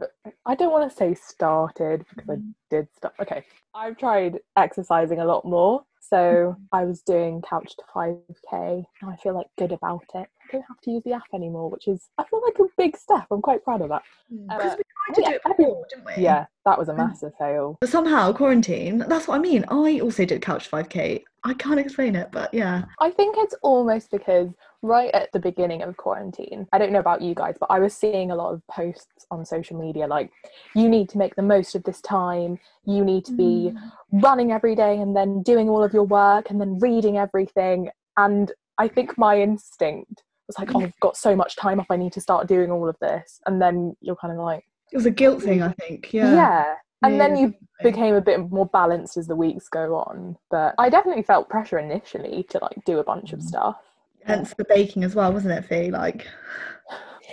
I 0.45 0.55
don't 0.55 0.71
want 0.71 0.89
to 0.89 0.95
say 0.95 1.13
started 1.13 2.05
because 2.09 2.29
I 2.29 2.35
mm. 2.35 2.53
did 2.69 2.87
start. 2.95 3.13
Okay, 3.21 3.43
I've 3.73 3.97
tried 3.97 4.39
exercising 4.57 5.19
a 5.19 5.25
lot 5.25 5.45
more. 5.45 5.83
So 5.99 6.17
mm. 6.17 6.57
I 6.71 6.83
was 6.85 7.01
doing 7.01 7.41
couch 7.41 7.75
to 7.77 7.83
5k 7.95 8.83
and 9.01 9.11
I 9.11 9.15
feel 9.17 9.33
like 9.33 9.47
good 9.57 9.71
about 9.71 10.03
it. 10.15 10.27
I 10.53 10.57
don't 10.57 10.65
have 10.67 10.81
to 10.81 10.91
use 10.91 11.01
the 11.03 11.13
app 11.13 11.23
anymore, 11.33 11.67
which 11.69 11.87
is 11.87 12.09
I 12.19 12.23
feel 12.25 12.41
like 12.43 12.59
a 12.59 12.65
big 12.77 12.95
step. 12.95 13.25
I'm 13.31 13.41
quite 13.41 13.63
proud 13.63 13.81
of 13.81 13.89
that. 13.89 14.03
Because 14.29 14.73
Uh, 14.73 14.75
we 14.77 14.83
tried 14.93 15.15
to 15.15 15.21
yeah, 15.21 15.29
do 15.29 15.35
it 15.35 15.41
every- 15.45 15.65
before, 15.65 15.85
didn't 15.89 16.05
we? 16.17 16.23
Yeah, 16.23 16.45
that 16.65 16.77
was 16.77 16.89
a 16.89 16.93
Mm. 16.93 16.97
massive 16.97 17.33
fail. 17.39 17.77
But 17.81 17.89
somehow 17.89 18.31
quarantine. 18.33 18.99
That's 19.07 19.27
what 19.27 19.35
I 19.35 19.39
mean. 19.39 19.65
I 19.69 19.99
also 19.99 20.25
did 20.25 20.41
couch 20.43 20.69
5k. 20.69 21.23
I 21.43 21.53
can't 21.55 21.79
explain 21.79 22.15
it, 22.15 22.29
but 22.31 22.53
yeah. 22.53 22.83
I 22.99 23.09
think 23.09 23.35
it's 23.39 23.55
almost 23.63 24.11
because 24.11 24.49
right 24.83 25.11
at 25.15 25.31
the 25.31 25.39
beginning 25.39 25.81
of 25.81 25.97
quarantine, 25.97 26.67
I 26.71 26.77
don't 26.77 26.91
know 26.93 26.99
about 26.99 27.21
you 27.21 27.33
guys, 27.33 27.55
but 27.59 27.71
I 27.71 27.79
was 27.79 27.93
seeing 27.95 28.29
a 28.31 28.35
lot 28.35 28.53
of 28.53 28.61
posts 28.67 29.25
on 29.31 29.43
social 29.45 29.77
media 29.79 30.05
like, 30.07 30.31
you 30.75 30.87
need 30.87 31.09
to 31.09 31.17
make 31.17 31.35
the 31.35 31.41
most 31.41 31.73
of 31.73 31.83
this 31.83 31.99
time, 31.99 32.59
you 32.85 33.03
need 33.03 33.25
to 33.25 33.33
be 33.33 33.73
running 34.11 34.51
every 34.51 34.75
day 34.75 34.99
and 34.99 35.15
then 35.15 35.41
doing 35.41 35.67
all 35.67 35.83
of 35.83 35.93
your 35.93 36.03
work 36.03 36.49
and 36.51 36.61
then 36.61 36.77
reading 36.79 37.17
everything. 37.17 37.89
And 38.17 38.51
I 38.77 38.87
think 38.87 39.17
my 39.17 39.39
instinct 39.41 40.23
was 40.47 40.57
like, 40.59 40.75
oh, 40.75 40.81
I've 40.81 40.99
got 40.99 41.17
so 41.17 41.35
much 41.35 41.55
time 41.55 41.79
off, 41.79 41.87
I 41.89 41.95
need 41.97 42.13
to 42.13 42.21
start 42.21 42.47
doing 42.47 42.71
all 42.71 42.87
of 42.89 42.95
this. 43.01 43.39
And 43.45 43.61
then 43.61 43.95
you're 44.01 44.15
kind 44.15 44.33
of 44.33 44.39
like, 44.43 44.63
It 44.91 44.97
was 44.97 45.05
a 45.05 45.11
guilt 45.11 45.41
thing, 45.43 45.61
I 45.61 45.71
think. 45.73 46.13
yeah. 46.13 46.33
Yeah. 46.33 46.75
And 47.03 47.19
then 47.19 47.35
you 47.35 47.47
definitely. 47.49 47.91
became 47.91 48.15
a 48.15 48.21
bit 48.21 48.49
more 48.49 48.65
balanced 48.67 49.17
as 49.17 49.27
the 49.27 49.35
weeks 49.35 49.67
go 49.67 49.95
on. 49.95 50.37
But 50.49 50.73
I 50.77 50.89
definitely 50.89 51.23
felt 51.23 51.49
pressure 51.49 51.77
initially 51.79 52.43
to 52.49 52.59
like 52.61 52.77
do 52.85 52.99
a 52.99 53.03
bunch 53.03 53.33
of 53.33 53.39
Mm. 53.39 53.43
stuff. 53.43 53.77
Hence 54.25 54.53
the 54.53 54.63
baking 54.69 55.03
as 55.03 55.15
well, 55.15 55.33
wasn't 55.33 55.53
it, 55.53 55.65
Fee? 55.65 55.91
Like, 55.91 56.25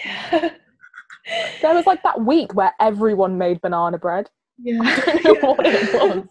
yeah 0.05 0.51
There 1.63 1.75
was 1.75 1.87
like 1.87 2.03
that 2.03 2.21
week 2.21 2.55
where 2.55 2.73
everyone 2.81 3.39
made 3.39 3.61
banana 3.61 3.97
bread. 3.99 4.29
yeah. 4.59 4.81
I 4.83 5.21
don't 5.23 5.43
know 5.43 5.53
what 5.55 5.67
it 5.67 5.95
was. 5.95 6.27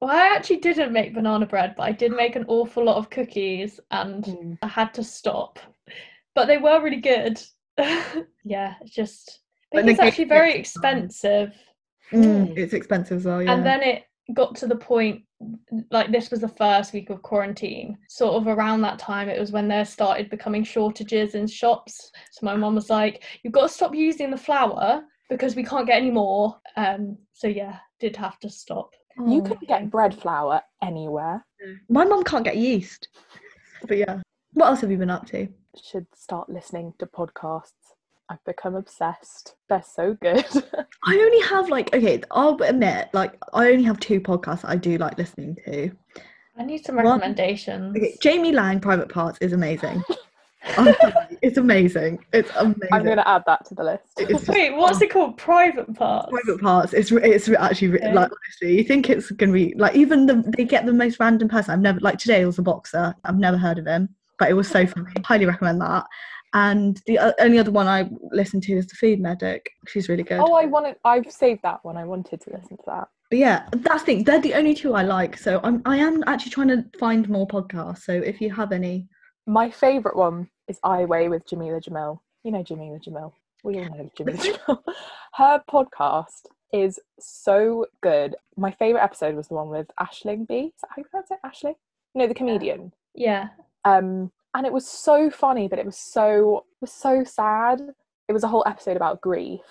Well 0.00 0.10
i 0.10 0.34
actually 0.36 0.58
didn't 0.58 0.92
make 0.92 1.14
banana 1.14 1.46
bread 1.46 1.74
but 1.76 1.84
i 1.84 1.92
did 1.92 2.12
make 2.12 2.36
an 2.36 2.44
awful 2.48 2.84
lot 2.84 2.96
of 2.96 3.10
cookies 3.10 3.80
and 3.90 4.24
Mm. 4.24 4.58
i 4.62 4.66
had 4.66 4.92
to 4.94 5.02
stop 5.04 5.58
but 6.34 6.46
they 6.46 6.58
were 6.58 6.80
really 6.82 7.00
good 7.00 7.40
yeah 8.44 8.74
it's 8.80 8.94
just 8.94 9.40
But 9.72 9.88
it's 9.88 10.00
actually 10.00 10.24
very 10.26 10.54
expensive 10.54 11.52
Mm, 12.12 12.56
it's 12.56 12.72
expensive 12.72 13.18
as 13.18 13.24
well, 13.26 13.42
yeah. 13.42 13.52
And 13.52 13.66
then 13.66 13.82
it 13.82 14.04
got 14.32 14.54
to 14.56 14.66
the 14.66 14.76
point, 14.76 15.22
like 15.90 16.10
this 16.10 16.30
was 16.30 16.40
the 16.40 16.48
first 16.48 16.94
week 16.94 17.10
of 17.10 17.20
quarantine. 17.20 17.98
Sort 18.08 18.34
of 18.34 18.46
around 18.46 18.80
that 18.80 18.98
time, 18.98 19.28
it 19.28 19.38
was 19.38 19.52
when 19.52 19.68
there 19.68 19.84
started 19.84 20.30
becoming 20.30 20.64
shortages 20.64 21.34
in 21.34 21.46
shops. 21.46 22.10
So 22.30 22.46
my 22.46 22.56
mom 22.56 22.74
was 22.76 22.88
like, 22.88 23.24
"You've 23.42 23.52
got 23.52 23.64
to 23.64 23.68
stop 23.68 23.94
using 23.94 24.30
the 24.30 24.38
flour 24.38 25.02
because 25.28 25.54
we 25.54 25.62
can't 25.64 25.86
get 25.86 25.98
any 25.98 26.10
more." 26.10 26.58
Um, 26.76 27.18
so 27.34 27.46
yeah, 27.46 27.76
did 28.00 28.16
have 28.16 28.38
to 28.40 28.48
stop. 28.48 28.94
You 29.26 29.40
Oh. 29.42 29.42
can 29.42 29.58
get 29.66 29.90
bread 29.90 30.14
flour 30.14 30.62
anywhere. 30.82 31.44
My 31.88 32.04
mum 32.04 32.22
can't 32.24 32.44
get 32.44 32.56
yeast. 32.56 33.08
But 33.86 33.96
yeah. 33.98 34.20
What 34.54 34.66
else 34.66 34.80
have 34.80 34.90
you 34.90 34.96
been 34.96 35.10
up 35.10 35.26
to? 35.28 35.48
Should 35.82 36.06
start 36.14 36.48
listening 36.48 36.94
to 36.98 37.06
podcasts. 37.06 37.72
I've 38.30 38.42
become 38.44 38.74
obsessed. 38.74 39.54
They're 39.68 39.82
so 39.82 40.14
good. 40.20 40.44
I 41.06 41.14
only 41.16 41.40
have 41.48 41.68
like 41.68 41.94
okay, 41.94 42.20
I'll 42.30 42.60
admit, 42.62 43.08
like 43.12 43.36
I 43.54 43.70
only 43.70 43.84
have 43.84 43.98
two 44.00 44.20
podcasts 44.20 44.62
that 44.62 44.70
I 44.70 44.76
do 44.76 44.98
like 44.98 45.16
listening 45.18 45.56
to. 45.66 45.90
I 46.58 46.64
need 46.64 46.84
some 46.84 46.96
One- 46.96 47.06
recommendations. 47.06 47.96
Okay, 47.96 48.16
Jamie 48.20 48.52
Laing, 48.52 48.80
Private 48.80 49.08
Parts 49.08 49.38
is 49.40 49.52
amazing. 49.52 50.02
I'm 50.76 50.94
sorry, 50.94 51.38
it's 51.42 51.56
amazing. 51.56 52.24
It's 52.32 52.50
amazing. 52.56 52.88
I'm 52.92 53.04
going 53.04 53.16
to 53.16 53.28
add 53.28 53.42
that 53.46 53.64
to 53.66 53.74
the 53.74 53.84
list. 53.84 54.04
It's 54.18 54.30
just- 54.44 54.48
Wait, 54.48 54.74
what's 54.74 55.00
it 55.00 55.10
called? 55.10 55.36
Private 55.36 55.94
parts. 55.94 56.30
Private 56.30 56.60
Parts. 56.60 56.92
It's 56.92 57.10
it's 57.12 57.48
actually 57.48 57.88
re- 57.88 57.98
Okay. 58.00 58.12
like 58.12 58.30
honestly, 58.30 58.76
you 58.78 58.84
think 58.84 59.08
it's 59.10 59.30
gonna 59.30 59.52
be 59.52 59.74
like 59.76 59.94
even 59.94 60.26
the 60.26 60.42
they 60.56 60.64
get 60.64 60.84
the 60.86 60.92
most 60.92 61.18
random 61.20 61.48
person. 61.48 61.72
I've 61.72 61.80
never 61.80 62.00
like 62.00 62.18
today 62.18 62.42
it 62.42 62.46
was 62.46 62.58
a 62.58 62.62
boxer. 62.62 63.14
I've 63.24 63.38
never 63.38 63.56
heard 63.56 63.78
of 63.78 63.86
him, 63.86 64.08
but 64.38 64.50
it 64.50 64.54
was 64.54 64.68
so 64.68 64.86
funny. 64.86 65.06
Highly 65.24 65.46
recommend 65.46 65.80
that. 65.80 66.04
And 66.54 67.00
the 67.06 67.18
o- 67.18 67.34
only 67.40 67.58
other 67.58 67.70
one 67.70 67.86
I 67.86 68.08
listened 68.32 68.62
to 68.64 68.72
is 68.72 68.86
the 68.86 68.94
Food 68.96 69.20
Medic. 69.20 69.70
She's 69.86 70.08
really 70.08 70.22
good. 70.22 70.40
Oh, 70.40 70.54
I 70.54 70.64
wanted. 70.64 70.96
I've 71.04 71.30
saved 71.30 71.62
that 71.62 71.84
one. 71.84 71.96
I 71.96 72.04
wanted 72.04 72.40
to 72.42 72.50
listen 72.50 72.76
to 72.78 72.82
that. 72.86 73.08
But 73.30 73.38
yeah, 73.38 73.68
that's 73.72 74.02
the 74.02 74.06
thing. 74.06 74.24
They're 74.24 74.40
the 74.40 74.54
only 74.54 74.74
two 74.74 74.94
I 74.94 75.02
like. 75.02 75.36
So 75.36 75.60
I'm 75.62 75.82
I 75.84 75.98
am 75.98 76.24
actually 76.26 76.50
trying 76.52 76.68
to 76.68 76.84
find 76.98 77.28
more 77.28 77.46
podcasts. 77.46 77.98
So 78.02 78.12
if 78.12 78.40
you 78.40 78.52
have 78.54 78.72
any, 78.72 79.06
My 79.48 79.70
favourite 79.70 80.14
one 80.14 80.50
is 80.68 80.78
I 80.84 81.06
Weigh 81.06 81.30
with 81.30 81.48
Jameela 81.48 81.82
Jamil. 81.82 82.20
You 82.44 82.52
know 82.52 82.62
Jameela 82.62 83.02
Jamil. 83.02 83.32
We 83.64 83.78
all 83.78 83.84
know 83.84 84.10
Jameela 84.14 84.58
Jamil. 84.66 84.82
Her 85.32 85.62
podcast 85.72 86.44
is 86.70 87.00
so 87.18 87.86
good. 88.02 88.36
My 88.58 88.70
favourite 88.72 89.02
episode 89.02 89.34
was 89.36 89.48
the 89.48 89.54
one 89.54 89.70
with 89.70 89.90
Aisling 89.98 90.46
Bea. 90.46 90.66
Is 90.66 90.72
that 90.82 90.90
how 90.90 90.96
you 90.98 91.04
pronounce 91.04 91.30
it? 91.30 91.38
Ashley? 91.42 91.76
No, 92.14 92.26
the 92.26 92.34
comedian. 92.34 92.92
Yeah. 93.14 93.48
Um, 93.86 94.30
and 94.54 94.66
it 94.66 94.72
was 94.72 94.86
so 94.86 95.30
funny, 95.30 95.66
but 95.66 95.78
it 95.78 95.86
was 95.86 95.96
so 95.96 96.58
it 96.58 96.82
was 96.82 96.92
so 96.92 97.24
sad. 97.24 97.80
It 98.28 98.34
was 98.34 98.44
a 98.44 98.48
whole 98.48 98.64
episode 98.66 98.98
about 98.98 99.22
grief. 99.22 99.62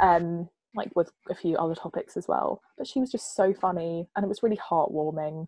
Um, 0.00 0.48
like 0.74 0.90
with 0.96 1.12
a 1.30 1.36
few 1.36 1.56
other 1.56 1.76
topics 1.76 2.16
as 2.16 2.26
well. 2.26 2.62
But 2.76 2.88
she 2.88 2.98
was 2.98 3.12
just 3.12 3.36
so 3.36 3.54
funny 3.54 4.08
and 4.16 4.24
it 4.24 4.28
was 4.28 4.42
really 4.42 4.58
heartwarming. 4.58 5.46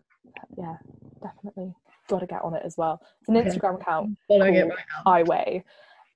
Yeah. 0.57 0.77
Definitely 1.21 1.73
got 2.07 2.19
to 2.19 2.27
get 2.27 2.41
on 2.43 2.55
it 2.55 2.61
as 2.65 2.77
well. 2.77 3.01
It's 3.19 3.29
an 3.29 3.37
Okay. 3.37 3.49
Instagram 3.49 3.81
account 3.81 4.17
Following 4.27 4.55
it 4.55 4.67
right 4.67 4.77
now. 4.89 5.11
I 5.11 5.23
Weigh, 5.23 5.63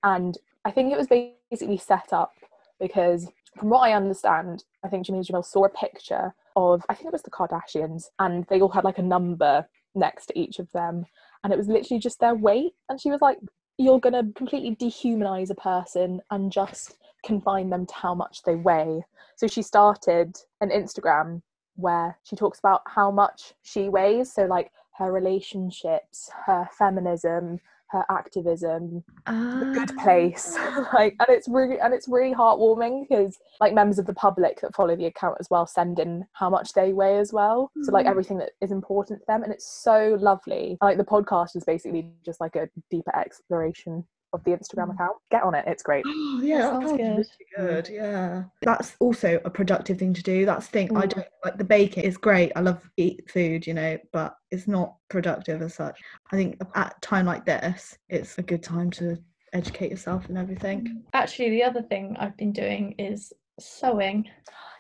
and 0.04 0.38
I 0.66 0.72
think 0.72 0.92
it 0.92 0.98
was 0.98 1.08
basically 1.08 1.78
set 1.78 2.14
up 2.14 2.34
because, 2.80 3.30
from 3.58 3.70
what 3.70 3.80
I 3.80 3.94
understand, 3.94 4.64
I 4.84 4.90
think 4.90 5.06
Jimmy 5.06 5.20
Jamil 5.22 5.44
saw 5.46 5.66
a 5.66 5.70
picture 5.70 6.34
of 6.56 6.84
I 6.90 6.94
think 6.94 7.08
it 7.08 7.14
was 7.14 7.24
the 7.24 7.32
Kardashians, 7.32 8.06
and 8.20 8.46
they 8.50 8.62
all 8.62 8.70
had 8.70 8.84
like 8.84 8.98
a 9.00 9.04
number 9.04 9.68
next 9.96 10.28
to 10.28 10.40
each 10.40 10.60
of 10.60 10.72
them, 10.72 11.06
and 11.44 11.52
it 11.52 11.58
was 11.58 11.68
literally 11.68 12.00
just 12.00 12.20
their 12.20 12.36
weight, 12.36 12.74
and 12.90 13.00
she 13.02 13.10
was 13.10 13.22
like, 13.22 13.40
"You're 13.78 14.00
gonna 14.00 14.32
completely 14.36 14.76
dehumanize 14.76 15.50
a 15.50 15.56
person 15.56 16.22
and 16.30 16.52
just 16.52 16.98
confine 17.26 17.70
them 17.70 17.86
to 17.86 17.94
how 17.96 18.14
much 18.14 18.44
they 18.44 18.56
weigh." 18.56 19.04
So 19.36 19.48
she 19.48 19.62
started 19.62 20.38
an 20.62 20.70
Instagram 20.70 21.42
where 21.76 22.18
she 22.24 22.36
talks 22.36 22.60
about 22.60 22.82
how 22.86 23.10
much 23.10 23.54
she 23.64 23.90
weighs, 23.90 24.34
so 24.34 24.46
like 24.46 24.72
her 25.00 25.12
relationships, 25.12 26.30
her 26.46 26.70
feminism, 26.78 27.60
her 27.88 28.06
activism, 28.12 29.04
the 29.26 29.72
good 29.74 29.90
Ah. 29.98 30.04
place 30.04 30.56
like 30.94 31.16
and 31.20 31.30
it's 31.30 31.48
really 31.48 31.80
and 31.80 31.92
it's 31.94 32.08
really 32.08 32.34
heartwarming 32.36 33.08
because 33.08 33.38
like 33.60 33.74
members 33.74 33.98
of 33.98 34.06
the 34.06 34.14
public 34.14 34.62
that 34.62 34.76
follow 34.76 34.96
the 34.96 35.06
account 35.06 35.38
as 35.40 35.48
well 35.50 35.66
send 35.66 35.98
in 36.00 36.26
how 36.34 36.50
much 36.50 36.74
they 36.74 36.94
weigh 36.94 37.18
as 37.18 37.34
well 37.34 37.72
so 37.84 37.92
like 37.92 38.06
Mm. 38.06 38.10
everything 38.12 38.38
that 38.38 38.52
is 38.62 38.72
important 38.72 39.20
to 39.22 39.26
them 39.28 39.42
and 39.44 39.52
it's 39.52 39.68
so 39.68 40.18
lovely 40.22 40.78
like 40.82 40.98
the 40.98 41.04
podcast 41.04 41.56
is 41.56 41.64
basically 41.64 42.12
just 42.24 42.40
like 42.40 42.56
a 42.56 42.70
deeper 42.92 43.16
exploration 43.16 44.06
of 44.34 44.44
the 44.44 44.52
instagram 44.52 44.88
Mm. 44.90 44.94
account 44.96 45.18
get 45.32 45.44
on 45.44 45.56
it 45.56 45.66
it's 45.68 45.84
great 45.84 46.04
Oh, 46.08 46.40
yeah, 46.44 46.58
that 46.60 46.72
Sounds 46.72 46.90
sounds 46.90 46.98
good. 46.98 47.28
really 47.58 47.74
good. 47.74 47.90
Yeah, 47.90 48.44
that's 48.62 48.96
also 49.00 49.40
a 49.44 49.50
productive 49.50 49.98
thing 49.98 50.14
to 50.14 50.24
do. 50.24 50.46
That's 50.46 50.68
the 50.68 50.72
thing. 50.72 50.98
I 50.98 51.06
Mm. 51.06 51.10
don't 51.16 51.28
like 51.44 51.58
the 51.58 51.64
baking 51.64 52.04
is 52.04 52.16
great. 52.18 52.52
I 52.56 52.62
love 52.62 52.90
eat 52.98 53.30
food, 53.30 53.66
you 53.68 53.74
know, 53.74 53.98
but 54.14 54.36
it's 54.52 54.68
not 54.68 54.96
productive 55.10 55.62
as 55.62 55.74
such. 55.76 56.00
I 56.32 56.36
think 56.38 56.58
at 56.76 56.96
a 56.98 57.00
time 57.02 57.26
like 57.26 57.46
this, 57.46 57.98
it's 58.10 58.38
a 58.38 58.42
good 58.44 58.64
time 58.64 58.90
to 58.92 59.18
educate 59.54 59.92
yourself 59.92 60.30
and 60.30 60.38
everything. 60.38 61.04
Actually, 61.14 61.50
the 61.50 61.64
other 61.64 61.82
thing 61.82 62.16
I've 62.20 62.38
been 62.38 62.52
doing 62.54 62.94
is 62.98 63.34
sewing. 63.60 64.26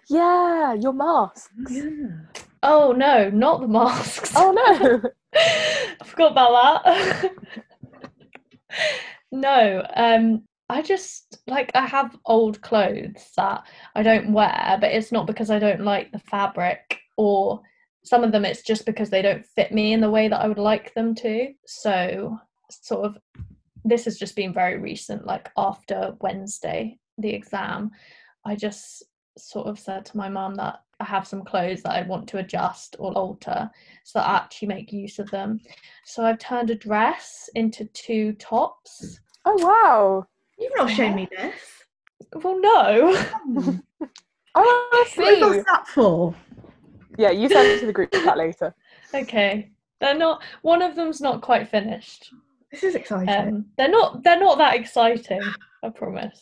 yeah 0.09 0.73
your 0.73 0.93
masks 0.93 1.49
Yeah. 1.69 1.83
Oh 2.63 2.91
no, 2.93 3.29
not 3.29 3.61
the 3.61 3.67
masks. 3.67 4.33
oh 4.35 4.51
no 4.51 5.01
I 5.35 6.05
forgot 6.05 6.31
about 6.31 6.83
that. 6.85 7.31
no, 9.31 9.85
um, 9.95 10.43
I 10.69 10.81
just 10.81 11.39
like 11.47 11.71
I 11.73 11.85
have 11.85 12.17
old 12.25 12.61
clothes 12.61 13.31
that 13.35 13.63
I 13.95 14.03
don't 14.03 14.33
wear, 14.33 14.77
but 14.79 14.91
it's 14.91 15.11
not 15.11 15.27
because 15.27 15.49
I 15.49 15.59
don't 15.59 15.81
like 15.81 16.11
the 16.11 16.19
fabric 16.19 16.99
or 17.17 17.61
some 18.03 18.23
of 18.23 18.31
them 18.31 18.45
it's 18.45 18.61
just 18.61 18.85
because 18.85 19.09
they 19.09 19.21
don't 19.21 19.45
fit 19.45 19.71
me 19.71 19.93
in 19.93 20.01
the 20.01 20.09
way 20.09 20.27
that 20.27 20.41
I 20.41 20.47
would 20.47 20.57
like 20.57 20.93
them 20.93 21.15
to. 21.15 21.53
So, 21.65 22.37
sort 22.69 23.05
of, 23.05 23.17
this 23.83 24.05
has 24.05 24.17
just 24.17 24.35
been 24.35 24.53
very 24.53 24.77
recent, 24.79 25.25
like 25.25 25.49
after 25.57 26.15
Wednesday, 26.21 26.97
the 27.17 27.29
exam, 27.29 27.91
I 28.45 28.55
just 28.55 29.03
sort 29.37 29.67
of 29.67 29.79
said 29.79 30.05
to 30.05 30.17
my 30.17 30.29
mum 30.29 30.55
that 30.55 30.81
I 30.99 31.05
have 31.05 31.25
some 31.27 31.43
clothes 31.43 31.81
that 31.83 31.93
I 31.93 32.01
want 32.03 32.27
to 32.29 32.39
adjust 32.39 32.95
or 32.99 33.13
alter 33.13 33.69
so 34.03 34.19
that 34.19 34.27
I 34.27 34.35
actually 34.35 34.67
make 34.67 34.91
use 34.91 35.17
of 35.19 35.29
them. 35.31 35.61
So 36.03 36.25
I've 36.25 36.39
turned 36.39 36.69
a 36.69 36.75
dress 36.75 37.49
into 37.55 37.85
two 37.85 38.33
tops. 38.33 39.19
oh 39.45 39.55
wow 39.65 40.25
You've 40.57 40.73
not 40.75 40.89
shown 40.91 41.15
me 41.15 41.27
this. 41.31 41.53
Well, 42.43 42.59
no. 42.59 43.15
oh 43.55 43.79
i 44.55 44.59
want 44.59 45.09
to 45.09 45.21
What 45.41 45.55
was 45.55 45.65
that 45.65 45.87
for? 45.87 46.35
yeah 47.17 47.31
you 47.31 47.47
send 47.49 47.67
it 47.67 47.79
to 47.79 47.85
the 47.85 47.93
group 47.93 48.11
chat 48.11 48.37
later 48.37 48.73
okay. 49.13 49.71
They're 50.01 50.17
not 50.17 50.41
one 50.61 50.81
of 50.81 50.95
them's 50.95 51.19
not 51.21 51.41
quite 51.41 51.67
finished. 51.67 52.31
This 52.71 52.83
is 52.83 52.95
exciting. 52.95 53.29
Um 53.29 53.65
they're 53.77 53.89
not 53.89 54.23
they're 54.23 54.39
not 54.39 54.57
that 54.57 54.75
exciting, 54.75 55.41
I 55.83 55.89
promise. 55.89 56.41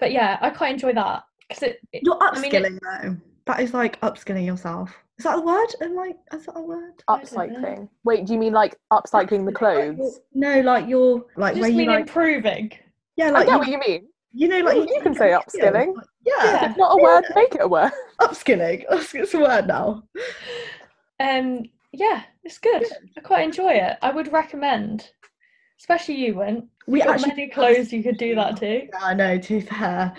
But 0.00 0.12
yeah, 0.12 0.38
I 0.40 0.50
quite 0.50 0.72
enjoy 0.72 0.92
that 0.94 1.24
because 1.48 1.62
it, 1.64 1.80
it- 1.92 2.02
You're 2.04 2.18
I 2.20 2.38
mean, 2.40 2.52
it- 2.54 2.62
upskilling 2.62 2.78
though. 3.02 3.16
That 3.46 3.60
is 3.60 3.74
like 3.74 4.00
upskilling 4.00 4.46
yourself. 4.46 4.94
Is 5.18 5.24
that 5.24 5.38
a 5.38 5.40
word? 5.40 5.66
Am 5.82 5.98
I? 5.98 6.12
Is 6.34 6.46
that 6.46 6.56
a 6.56 6.62
word? 6.62 6.94
I 7.08 7.18
upcycling 7.18 7.88
wait 8.04 8.26
do 8.26 8.32
you 8.32 8.38
mean 8.38 8.52
like 8.52 8.76
upcycling 8.92 9.44
the 9.46 9.52
Upskilling, 9.52 9.88
like 9.88 9.96
clothes 9.96 10.20
No, 10.34 10.60
like 10.60 10.88
you're 10.88 11.24
like 11.36 11.56
I 11.56 11.60
where 11.60 11.68
just 11.68 11.70
you 11.72 11.76
mean 11.78 11.88
like 11.88 12.00
improving. 12.00 12.72
yeah, 13.16 13.28
i 13.28 13.30
like 13.30 13.46
get 13.46 13.52
you, 13.52 13.58
what 13.58 13.68
you 13.68 13.78
mean 13.78 14.08
you 14.32 14.48
know 14.48 14.60
like 14.60 14.76
you, 14.76 14.94
you 14.94 15.00
can 15.02 15.14
say 15.14 15.30
upskilling 15.30 15.94
Like, 15.94 16.06
yeah, 16.26 16.68
it's 16.68 16.78
not 16.78 16.98
a 16.98 17.02
word 17.02 17.24
make 17.34 17.54
it 17.54 17.60
a 17.62 17.68
word 17.68 17.92
upskilling. 18.20 18.84
It's 19.14 19.34
a 19.34 19.38
word 19.38 19.66
now. 19.68 20.02
Um 21.20 21.64
yeah, 21.92 22.22
it's 22.42 22.58
good. 22.58 22.84
I 23.16 23.20
quite 23.20 23.44
enjoy 23.44 23.72
it. 23.74 23.96
I 24.02 24.10
would 24.10 24.32
recommend. 24.32 25.08
Especially 25.78 26.16
you, 26.16 26.34
Went. 26.34 26.64
We 26.88 26.98
Got 26.98 27.10
actually 27.10 27.28
many 27.28 27.48
clothes 27.50 27.92
you 27.92 28.02
could 28.02 28.16
do 28.18 28.34
that 28.34 28.54
machine. 28.54 28.80
to. 28.80 28.86
Yeah, 28.86 28.98
I 29.00 29.14
know. 29.14 29.38
To 29.38 29.60
fair, 29.60 30.12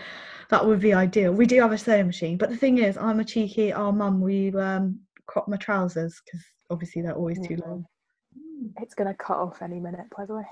that 0.56 0.66
would 0.66 0.80
be 0.80 0.94
ideal. 0.94 1.34
We 1.34 1.46
do 1.46 1.60
have 1.60 1.74
a 1.74 1.78
sewing 1.78 2.08
machine, 2.08 2.38
but 2.38 2.50
the 2.50 2.56
thing 2.56 2.78
is, 2.78 2.98
I'm 2.98 3.20
a 3.20 3.26
cheeky. 3.26 3.74
Our 3.74 3.92
mum, 3.92 4.22
we 4.22 4.56
um 4.56 5.00
crop 5.28 5.50
my 5.50 5.58
trousers 5.58 6.22
because 6.24 6.46
obviously 6.70 7.02
they're 7.02 7.14
always 7.14 7.46
too 7.46 7.58
long. 7.58 7.86
it's 8.78 8.96
gonna 8.96 9.14
cut 9.16 9.38
off 9.38 9.62
any 9.62 9.80
minute 9.80 10.06
by 10.16 10.26
the 10.26 10.36
way 10.36 10.44